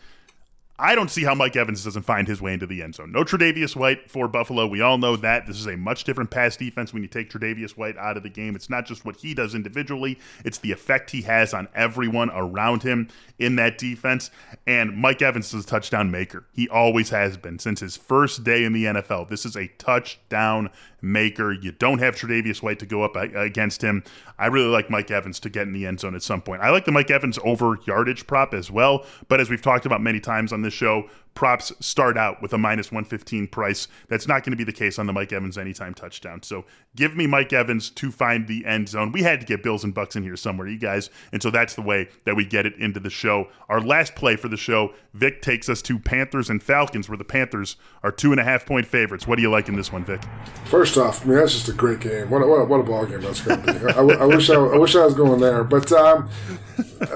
I 0.81 0.95
don't 0.95 1.11
see 1.11 1.23
how 1.23 1.35
Mike 1.35 1.55
Evans 1.55 1.83
doesn't 1.83 2.01
find 2.01 2.27
his 2.27 2.41
way 2.41 2.53
into 2.53 2.65
the 2.65 2.81
end 2.81 2.95
zone. 2.95 3.11
No 3.11 3.23
Tre'Davious 3.23 3.75
White 3.75 4.09
for 4.09 4.27
Buffalo. 4.27 4.65
We 4.65 4.81
all 4.81 4.97
know 4.97 5.15
that. 5.15 5.45
This 5.45 5.59
is 5.59 5.67
a 5.67 5.77
much 5.77 6.05
different 6.05 6.31
pass 6.31 6.57
defense 6.57 6.91
when 6.91 7.03
you 7.03 7.07
take 7.07 7.29
Tre'Davious 7.29 7.77
White 7.77 7.97
out 7.97 8.17
of 8.17 8.23
the 8.23 8.29
game. 8.29 8.55
It's 8.55 8.67
not 8.67 8.87
just 8.87 9.05
what 9.05 9.17
he 9.17 9.35
does 9.35 9.53
individually, 9.53 10.17
it's 10.43 10.57
the 10.57 10.71
effect 10.71 11.11
he 11.11 11.21
has 11.21 11.53
on 11.53 11.67
everyone 11.75 12.31
around 12.31 12.81
him 12.81 13.09
in 13.37 13.57
that 13.57 13.77
defense. 13.77 14.31
And 14.65 14.97
Mike 14.97 15.21
Evans 15.21 15.53
is 15.53 15.65
a 15.65 15.67
touchdown 15.67 16.09
maker. 16.09 16.45
He 16.51 16.67
always 16.67 17.11
has 17.11 17.37
been 17.37 17.59
since 17.59 17.79
his 17.79 17.95
first 17.95 18.43
day 18.43 18.63
in 18.63 18.73
the 18.73 18.85
NFL. 18.85 19.29
This 19.29 19.45
is 19.45 19.55
a 19.55 19.67
touchdown 19.77 20.71
maker. 21.01 21.51
You 21.51 21.71
don't 21.71 21.99
have 21.99 22.15
Tre'Davious 22.15 22.63
White 22.63 22.79
to 22.79 22.85
go 22.87 23.03
up 23.03 23.15
against 23.15 23.83
him. 23.83 24.03
I 24.37 24.47
really 24.47 24.69
like 24.69 24.89
Mike 24.89 25.11
Evans 25.11 25.39
to 25.41 25.49
get 25.49 25.67
in 25.67 25.73
the 25.73 25.85
end 25.85 25.99
zone 25.99 26.15
at 26.15 26.23
some 26.23 26.41
point. 26.41 26.61
I 26.61 26.69
like 26.69 26.85
the 26.85 26.91
Mike 26.91 27.11
Evans 27.11 27.37
over 27.43 27.77
yardage 27.85 28.25
prop 28.25 28.53
as 28.53 28.71
well. 28.71 29.05
But 29.27 29.39
as 29.39 29.49
we've 29.49 29.61
talked 29.61 29.85
about 29.85 30.01
many 30.01 30.19
times 30.19 30.53
on 30.53 30.61
this 30.61 30.70
show, 30.71 31.09
props 31.33 31.71
start 31.79 32.17
out 32.17 32.41
with 32.41 32.53
a 32.53 32.57
minus 32.57 32.91
115 32.91 33.47
price. 33.47 33.87
That's 34.09 34.27
not 34.27 34.43
going 34.43 34.51
to 34.51 34.57
be 34.57 34.63
the 34.63 34.71
case 34.71 34.99
on 34.99 35.07
the 35.07 35.13
Mike 35.13 35.31
Evans 35.31 35.57
anytime 35.57 35.93
touchdown. 35.93 36.43
So 36.43 36.65
give 36.95 37.15
me 37.15 37.27
Mike 37.27 37.53
Evans 37.53 37.89
to 37.91 38.11
find 38.11 38.47
the 38.47 38.65
end 38.65 38.89
zone. 38.89 39.11
We 39.11 39.23
had 39.23 39.39
to 39.39 39.45
get 39.45 39.63
Bills 39.63 39.83
and 39.83 39.93
Bucks 39.93 40.15
in 40.15 40.23
here 40.23 40.35
somewhere, 40.35 40.67
you 40.67 40.77
guys. 40.77 41.09
And 41.31 41.41
so 41.41 41.49
that's 41.49 41.75
the 41.75 41.81
way 41.81 42.09
that 42.25 42.35
we 42.35 42.45
get 42.45 42.65
it 42.65 42.75
into 42.75 42.99
the 42.99 43.09
show. 43.09 43.47
Our 43.69 43.81
last 43.81 44.15
play 44.15 44.35
for 44.35 44.49
the 44.49 44.57
show, 44.57 44.93
Vic 45.13 45.41
takes 45.41 45.69
us 45.69 45.81
to 45.83 45.97
Panthers 45.97 46.49
and 46.49 46.61
Falcons, 46.61 47.09
where 47.09 47.17
the 47.17 47.23
Panthers 47.23 47.77
are 48.03 48.11
two 48.11 48.31
and 48.31 48.39
a 48.39 48.43
half 48.43 48.65
point 48.65 48.85
favorites. 48.85 49.25
What 49.25 49.37
do 49.37 49.41
you 49.41 49.49
like 49.49 49.69
in 49.69 49.75
this 49.75 49.91
one, 49.91 50.03
Vic? 50.03 50.21
First 50.65 50.97
off, 50.97 51.25
I 51.25 51.29
mean 51.29 51.37
that's 51.37 51.53
just 51.53 51.69
a 51.69 51.73
great 51.73 51.99
game. 51.99 52.29
What 52.29 52.41
a, 52.41 52.47
what 52.47 52.61
a, 52.61 52.65
what 52.65 52.79
a 52.79 52.83
ball 52.83 53.05
game 53.05 53.21
that's 53.21 53.41
going 53.41 53.61
to 53.61 53.73
be. 53.73 53.79
I, 53.93 54.23
I, 54.23 54.25
wish 54.25 54.49
I, 54.49 54.55
I, 54.55 54.77
wish 54.77 54.95
I 54.95 55.05
was 55.05 55.13
going 55.13 55.39
there, 55.39 55.63
but 55.63 55.91
um, 55.91 56.29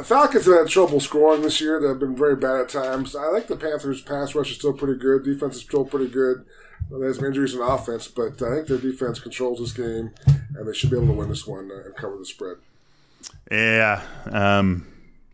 Falcons 0.04 0.45
have 0.45 0.60
had 0.60 0.67
trouble 0.67 0.99
scoring 0.99 1.41
this 1.41 1.62
year. 1.62 1.80
They've 1.80 1.99
been 1.99 2.15
very 2.15 2.36
bad 2.36 2.62
at 2.62 2.69
times. 2.69 3.15
I 3.15 3.28
like 3.28 3.47
the 3.47 3.56
Panthers' 3.56 4.01
pass 4.05 4.35
rush 4.35 4.51
is 4.51 4.57
still 4.57 4.73
pretty 4.73 4.99
good. 4.99 5.23
Defense 5.23 5.55
is 5.55 5.61
still 5.61 5.85
pretty 5.85 6.07
good. 6.07 6.45
There's 6.89 7.17
some 7.17 7.25
injuries 7.25 7.55
in 7.55 7.61
offense, 7.61 8.07
but 8.07 8.41
I 8.41 8.55
think 8.55 8.67
their 8.67 8.77
defense 8.77 9.19
controls 9.19 9.59
this 9.59 9.71
game, 9.71 10.11
and 10.55 10.67
they 10.67 10.73
should 10.73 10.91
be 10.91 10.97
able 10.97 11.07
to 11.07 11.13
win 11.13 11.29
this 11.29 11.47
one 11.47 11.71
and 11.71 11.95
cover 11.95 12.17
the 12.17 12.25
spread. 12.25 12.57
Yeah. 13.51 14.01
Um, 14.31 14.87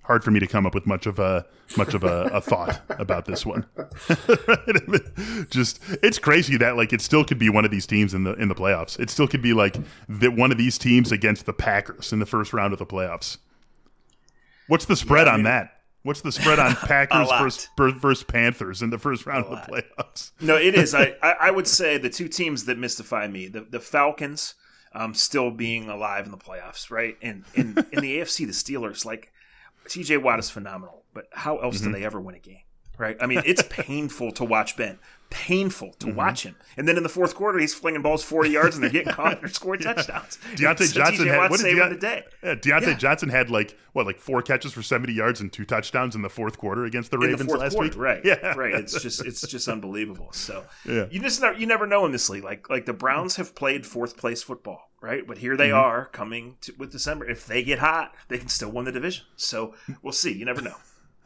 hard 0.04 0.24
for 0.24 0.32
me 0.32 0.40
to 0.40 0.48
come 0.48 0.66
up 0.66 0.74
with 0.74 0.86
much 0.86 1.06
of 1.06 1.20
a 1.20 1.46
much 1.78 1.94
of 1.94 2.04
a, 2.04 2.24
a 2.34 2.42
thought 2.42 2.82
about 3.00 3.26
this 3.26 3.46
one. 3.46 3.66
Just 5.50 5.82
it's 6.04 6.20
crazy 6.20 6.58
that 6.58 6.76
like 6.76 6.94
it 6.94 7.02
still 7.02 7.24
could 7.24 7.40
be 7.40 7.50
one 7.50 7.66
of 7.66 7.72
these 7.72 7.86
teams 7.86 8.14
in 8.14 8.24
the 8.24 8.34
in 8.34 8.48
the 8.48 8.56
playoffs. 8.56 9.00
It 9.00 9.10
still 9.10 9.28
could 9.28 9.42
be 9.42 9.54
like 9.54 9.78
that 10.10 10.36
one 10.36 10.52
of 10.52 10.58
these 10.58 10.78
teams 10.78 11.12
against 11.12 11.46
the 11.46 11.54
Packers 11.54 12.12
in 12.12 12.20
the 12.20 12.26
first 12.26 12.54
round 12.54 12.74
of 12.74 12.80
the 12.80 12.86
playoffs. 12.86 13.38
What's 14.68 14.86
the 14.86 14.96
spread 14.96 15.28
yeah, 15.28 15.34
I 15.34 15.38
mean, 15.38 15.46
on 15.46 15.52
that? 15.52 15.81
What's 16.04 16.22
the 16.22 16.32
spread 16.32 16.60
on 16.60 16.76
Packers 16.88 17.30
versus, 17.40 17.70
versus 17.78 18.24
Panthers 18.24 18.82
in 18.82 18.90
the 18.90 18.98
first 18.98 19.26
round 19.26 19.46
of 19.46 19.52
the 19.52 19.72
playoffs? 19.72 20.32
no, 20.42 20.56
it 20.56 20.76
is. 20.76 20.96
I, 20.96 21.16
I 21.22 21.52
would 21.52 21.68
say 21.68 21.98
the 21.98 22.10
two 22.10 22.28
teams 22.28 22.66
that 22.66 22.78
mystify 22.78 23.28
me 23.28 23.48
the, 23.48 23.62
the 23.62 23.80
Falcons 23.80 24.56
um, 24.94 25.14
still 25.14 25.52
being 25.52 25.90
alive 25.90 26.26
in 26.26 26.32
the 26.32 26.38
playoffs, 26.38 26.90
right? 26.90 27.18
And 27.22 27.46
in, 27.54 27.78
in 27.92 28.02
the 28.02 28.18
AFC, 28.20 28.46
the 28.46 28.54
Steelers, 28.54 29.06
like 29.06 29.32
TJ 29.88 30.22
Watt 30.22 30.40
is 30.40 30.50
phenomenal, 30.50 31.04
but 31.14 31.28
how 31.32 31.58
else 31.58 31.78
mm-hmm. 31.78 31.94
do 31.94 32.00
they 32.00 32.06
ever 32.06 32.20
win 32.20 32.36
a 32.36 32.40
game? 32.40 32.64
Right? 32.98 33.18
I 33.20 33.26
mean, 33.26 33.42
it's 33.46 33.64
painful 33.70 34.32
to 34.34 34.44
watch 34.44 34.78
Ben. 34.78 35.00
Painful 35.32 35.94
to 35.94 36.08
mm-hmm. 36.08 36.18
watch 36.18 36.44
him. 36.44 36.56
And 36.76 36.88
then 36.88 36.98
in 36.98 37.04
the 37.04 37.10
fourth 37.10 37.36
quarter, 37.36 37.58
he's 37.58 37.74
flinging 37.74 38.02
balls 38.02 38.24
40 38.24 38.50
yards 38.50 38.76
and 38.76 38.84
they're 38.84 38.92
getting 38.92 39.14
caught 39.14 39.34
and 39.34 39.42
they're 39.42 39.48
scoring 39.48 39.82
yeah. 39.86 39.94
touchdowns. 39.94 40.38
Diontae 40.56 40.84
so 40.84 41.00
Johnson 41.00 41.28
had 41.28 41.50
what 41.50 41.62
did 41.62 41.78
Deont- 41.78 42.00
day. 42.00 42.24
Yeah, 42.44 42.56
Diontae 42.56 42.88
yeah. 42.88 42.94
Johnson 42.98 43.30
had 43.30 43.50
like 43.50 43.78
what, 43.94 44.06
like 44.06 44.20
four 44.20 44.42
catches 44.42 44.74
for 44.74 44.84
70 44.84 45.14
yards 45.14 45.40
and 45.40 45.52
two 45.52 45.66
touchdowns 45.66 46.16
in 46.16 46.22
the 46.22 46.30
fourth 46.30 46.58
quarter 46.58 46.86
against 46.86 47.12
the 47.12 47.18
Ravens 47.18 47.50
the 47.50 47.58
last 47.58 47.74
quarter, 47.74 47.90
week. 47.90 47.98
Right. 47.98 48.22
Yeah. 48.26 48.54
Right. 48.56 48.76
It's 48.76 49.02
just 49.02 49.26
it's 49.26 49.48
just 49.48 49.68
unbelievable. 49.68 50.30
So 50.34 50.66
yeah. 50.86 51.06
you 51.10 51.22
just 51.22 51.42
never 51.42 51.58
you 51.58 51.66
never 51.66 51.88
know 51.88 52.06
in 52.06 52.12
this 52.12 52.30
league. 52.30 52.44
Like 52.44 52.70
like 52.70 52.86
the 52.86 52.94
Browns 52.94 53.38
have 53.38 53.56
played 53.56 53.86
fourth 53.86 54.18
place 54.18 54.44
football 54.44 54.92
right? 55.02 55.26
But 55.28 55.40
here 55.40 55.58
they 55.58 55.70
mm-hmm. 55.70 55.78
are 55.78 56.06
coming 56.06 56.58
to, 56.62 56.74
with 56.78 56.92
December. 56.92 57.28
If 57.28 57.46
they 57.46 57.64
get 57.64 57.80
hot, 57.80 58.14
they 58.30 58.38
can 58.38 58.48
still 58.48 58.70
win 58.70 58.86
the 58.86 58.92
division. 58.92 59.26
So 59.36 59.74
we'll 60.02 60.14
see. 60.14 60.32
You 60.32 60.46
never 60.46 60.62
know. 60.62 60.76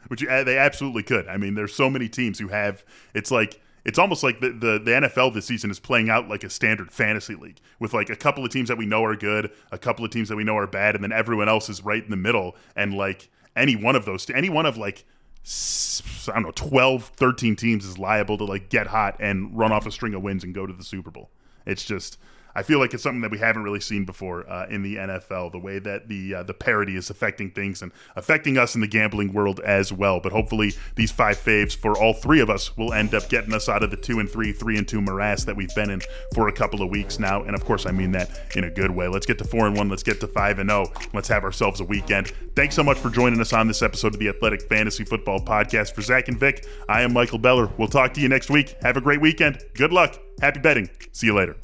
Which 0.08 0.22
you, 0.22 0.28
uh, 0.28 0.44
they 0.44 0.58
absolutely 0.58 1.02
could. 1.02 1.26
I 1.28 1.36
mean, 1.36 1.54
there's 1.54 1.74
so 1.74 1.90
many 1.90 2.08
teams 2.08 2.38
who 2.38 2.48
have. 2.48 2.84
It's 3.14 3.30
like 3.30 3.60
it's 3.84 4.00
almost 4.00 4.24
like 4.24 4.40
the, 4.40 4.50
the, 4.50 4.80
the 4.82 4.90
NFL 4.90 5.32
this 5.32 5.46
season 5.46 5.70
is 5.70 5.78
playing 5.78 6.10
out 6.10 6.28
like 6.28 6.42
a 6.42 6.50
standard 6.50 6.90
fantasy 6.90 7.36
league 7.36 7.60
with 7.78 7.94
like 7.94 8.10
a 8.10 8.16
couple 8.16 8.44
of 8.44 8.50
teams 8.50 8.68
that 8.68 8.76
we 8.76 8.84
know 8.84 9.04
are 9.04 9.14
good, 9.14 9.52
a 9.70 9.78
couple 9.78 10.04
of 10.04 10.10
teams 10.10 10.28
that 10.28 10.34
we 10.36 10.42
know 10.42 10.56
are 10.56 10.66
bad, 10.66 10.96
and 10.96 11.04
then 11.04 11.12
everyone 11.12 11.48
else 11.48 11.68
is 11.68 11.84
right 11.84 12.02
in 12.02 12.10
the 12.10 12.16
middle. 12.16 12.56
And 12.74 12.94
like 12.94 13.28
any 13.54 13.76
one 13.76 13.94
of 13.94 14.04
those, 14.04 14.28
any 14.30 14.50
one 14.50 14.66
of 14.66 14.76
like 14.76 15.04
I 15.46 16.32
don't 16.32 16.42
know, 16.42 16.50
12, 16.50 17.12
13 17.16 17.54
teams 17.54 17.84
is 17.84 17.98
liable 17.98 18.36
to 18.38 18.44
like 18.44 18.68
get 18.68 18.88
hot 18.88 19.16
and 19.20 19.56
run 19.56 19.70
off 19.70 19.86
a 19.86 19.92
string 19.92 20.14
of 20.14 20.22
wins 20.22 20.42
and 20.42 20.52
go 20.52 20.66
to 20.66 20.72
the 20.72 20.82
Super 20.82 21.12
Bowl. 21.12 21.30
It's 21.64 21.84
just 21.84 22.18
I 22.56 22.62
feel 22.62 22.78
like 22.78 22.94
it's 22.94 23.02
something 23.02 23.20
that 23.20 23.30
we 23.30 23.36
haven't 23.36 23.62
really 23.62 23.80
seen 23.80 24.06
before 24.06 24.48
uh, 24.48 24.66
in 24.70 24.82
the 24.82 24.96
NFL. 24.96 25.52
The 25.52 25.58
way 25.58 25.78
that 25.78 26.08
the 26.08 26.36
uh, 26.36 26.42
the 26.42 26.54
parity 26.54 26.96
is 26.96 27.10
affecting 27.10 27.50
things 27.50 27.82
and 27.82 27.92
affecting 28.16 28.56
us 28.56 28.74
in 28.74 28.80
the 28.80 28.86
gambling 28.86 29.34
world 29.34 29.60
as 29.60 29.92
well. 29.92 30.20
But 30.20 30.32
hopefully, 30.32 30.72
these 30.94 31.12
five 31.12 31.36
faves 31.36 31.76
for 31.76 31.98
all 31.98 32.14
three 32.14 32.40
of 32.40 32.48
us 32.48 32.74
will 32.78 32.94
end 32.94 33.14
up 33.14 33.28
getting 33.28 33.52
us 33.52 33.68
out 33.68 33.82
of 33.82 33.90
the 33.90 33.96
two 33.96 34.20
and 34.20 34.28
three, 34.28 34.52
three 34.52 34.78
and 34.78 34.88
two 34.88 35.02
morass 35.02 35.44
that 35.44 35.54
we've 35.54 35.74
been 35.74 35.90
in 35.90 36.00
for 36.34 36.48
a 36.48 36.52
couple 36.52 36.80
of 36.80 36.88
weeks 36.88 37.18
now. 37.18 37.42
And 37.42 37.54
of 37.54 37.62
course, 37.62 37.84
I 37.84 37.90
mean 37.90 38.12
that 38.12 38.30
in 38.56 38.64
a 38.64 38.70
good 38.70 38.90
way. 38.90 39.06
Let's 39.06 39.26
get 39.26 39.36
to 39.38 39.44
four 39.44 39.66
and 39.66 39.76
one. 39.76 39.90
Let's 39.90 40.02
get 40.02 40.18
to 40.20 40.26
five 40.26 40.58
and 40.58 40.70
zero. 40.70 40.86
Oh. 40.86 41.00
Let's 41.12 41.28
have 41.28 41.44
ourselves 41.44 41.80
a 41.80 41.84
weekend. 41.84 42.32
Thanks 42.54 42.74
so 42.74 42.82
much 42.82 42.96
for 42.96 43.10
joining 43.10 43.40
us 43.40 43.52
on 43.52 43.68
this 43.68 43.82
episode 43.82 44.14
of 44.14 44.18
the 44.18 44.30
Athletic 44.30 44.62
Fantasy 44.62 45.04
Football 45.04 45.40
Podcast. 45.40 45.94
For 45.94 46.00
Zac 46.00 46.28
and 46.28 46.40
Vic, 46.40 46.66
I 46.88 47.02
am 47.02 47.12
Michael 47.12 47.38
Beller. 47.38 47.70
We'll 47.76 47.88
talk 47.88 48.14
to 48.14 48.20
you 48.22 48.30
next 48.30 48.48
week. 48.48 48.76
Have 48.80 48.96
a 48.96 49.00
great 49.02 49.20
weekend. 49.20 49.62
Good 49.74 49.92
luck. 49.92 50.18
Happy 50.40 50.60
betting. 50.60 50.88
See 51.12 51.26
you 51.26 51.34
later. 51.34 51.56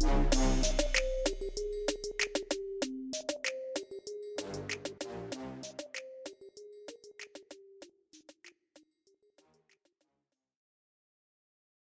Thank 0.00 0.34
you. 0.34 0.49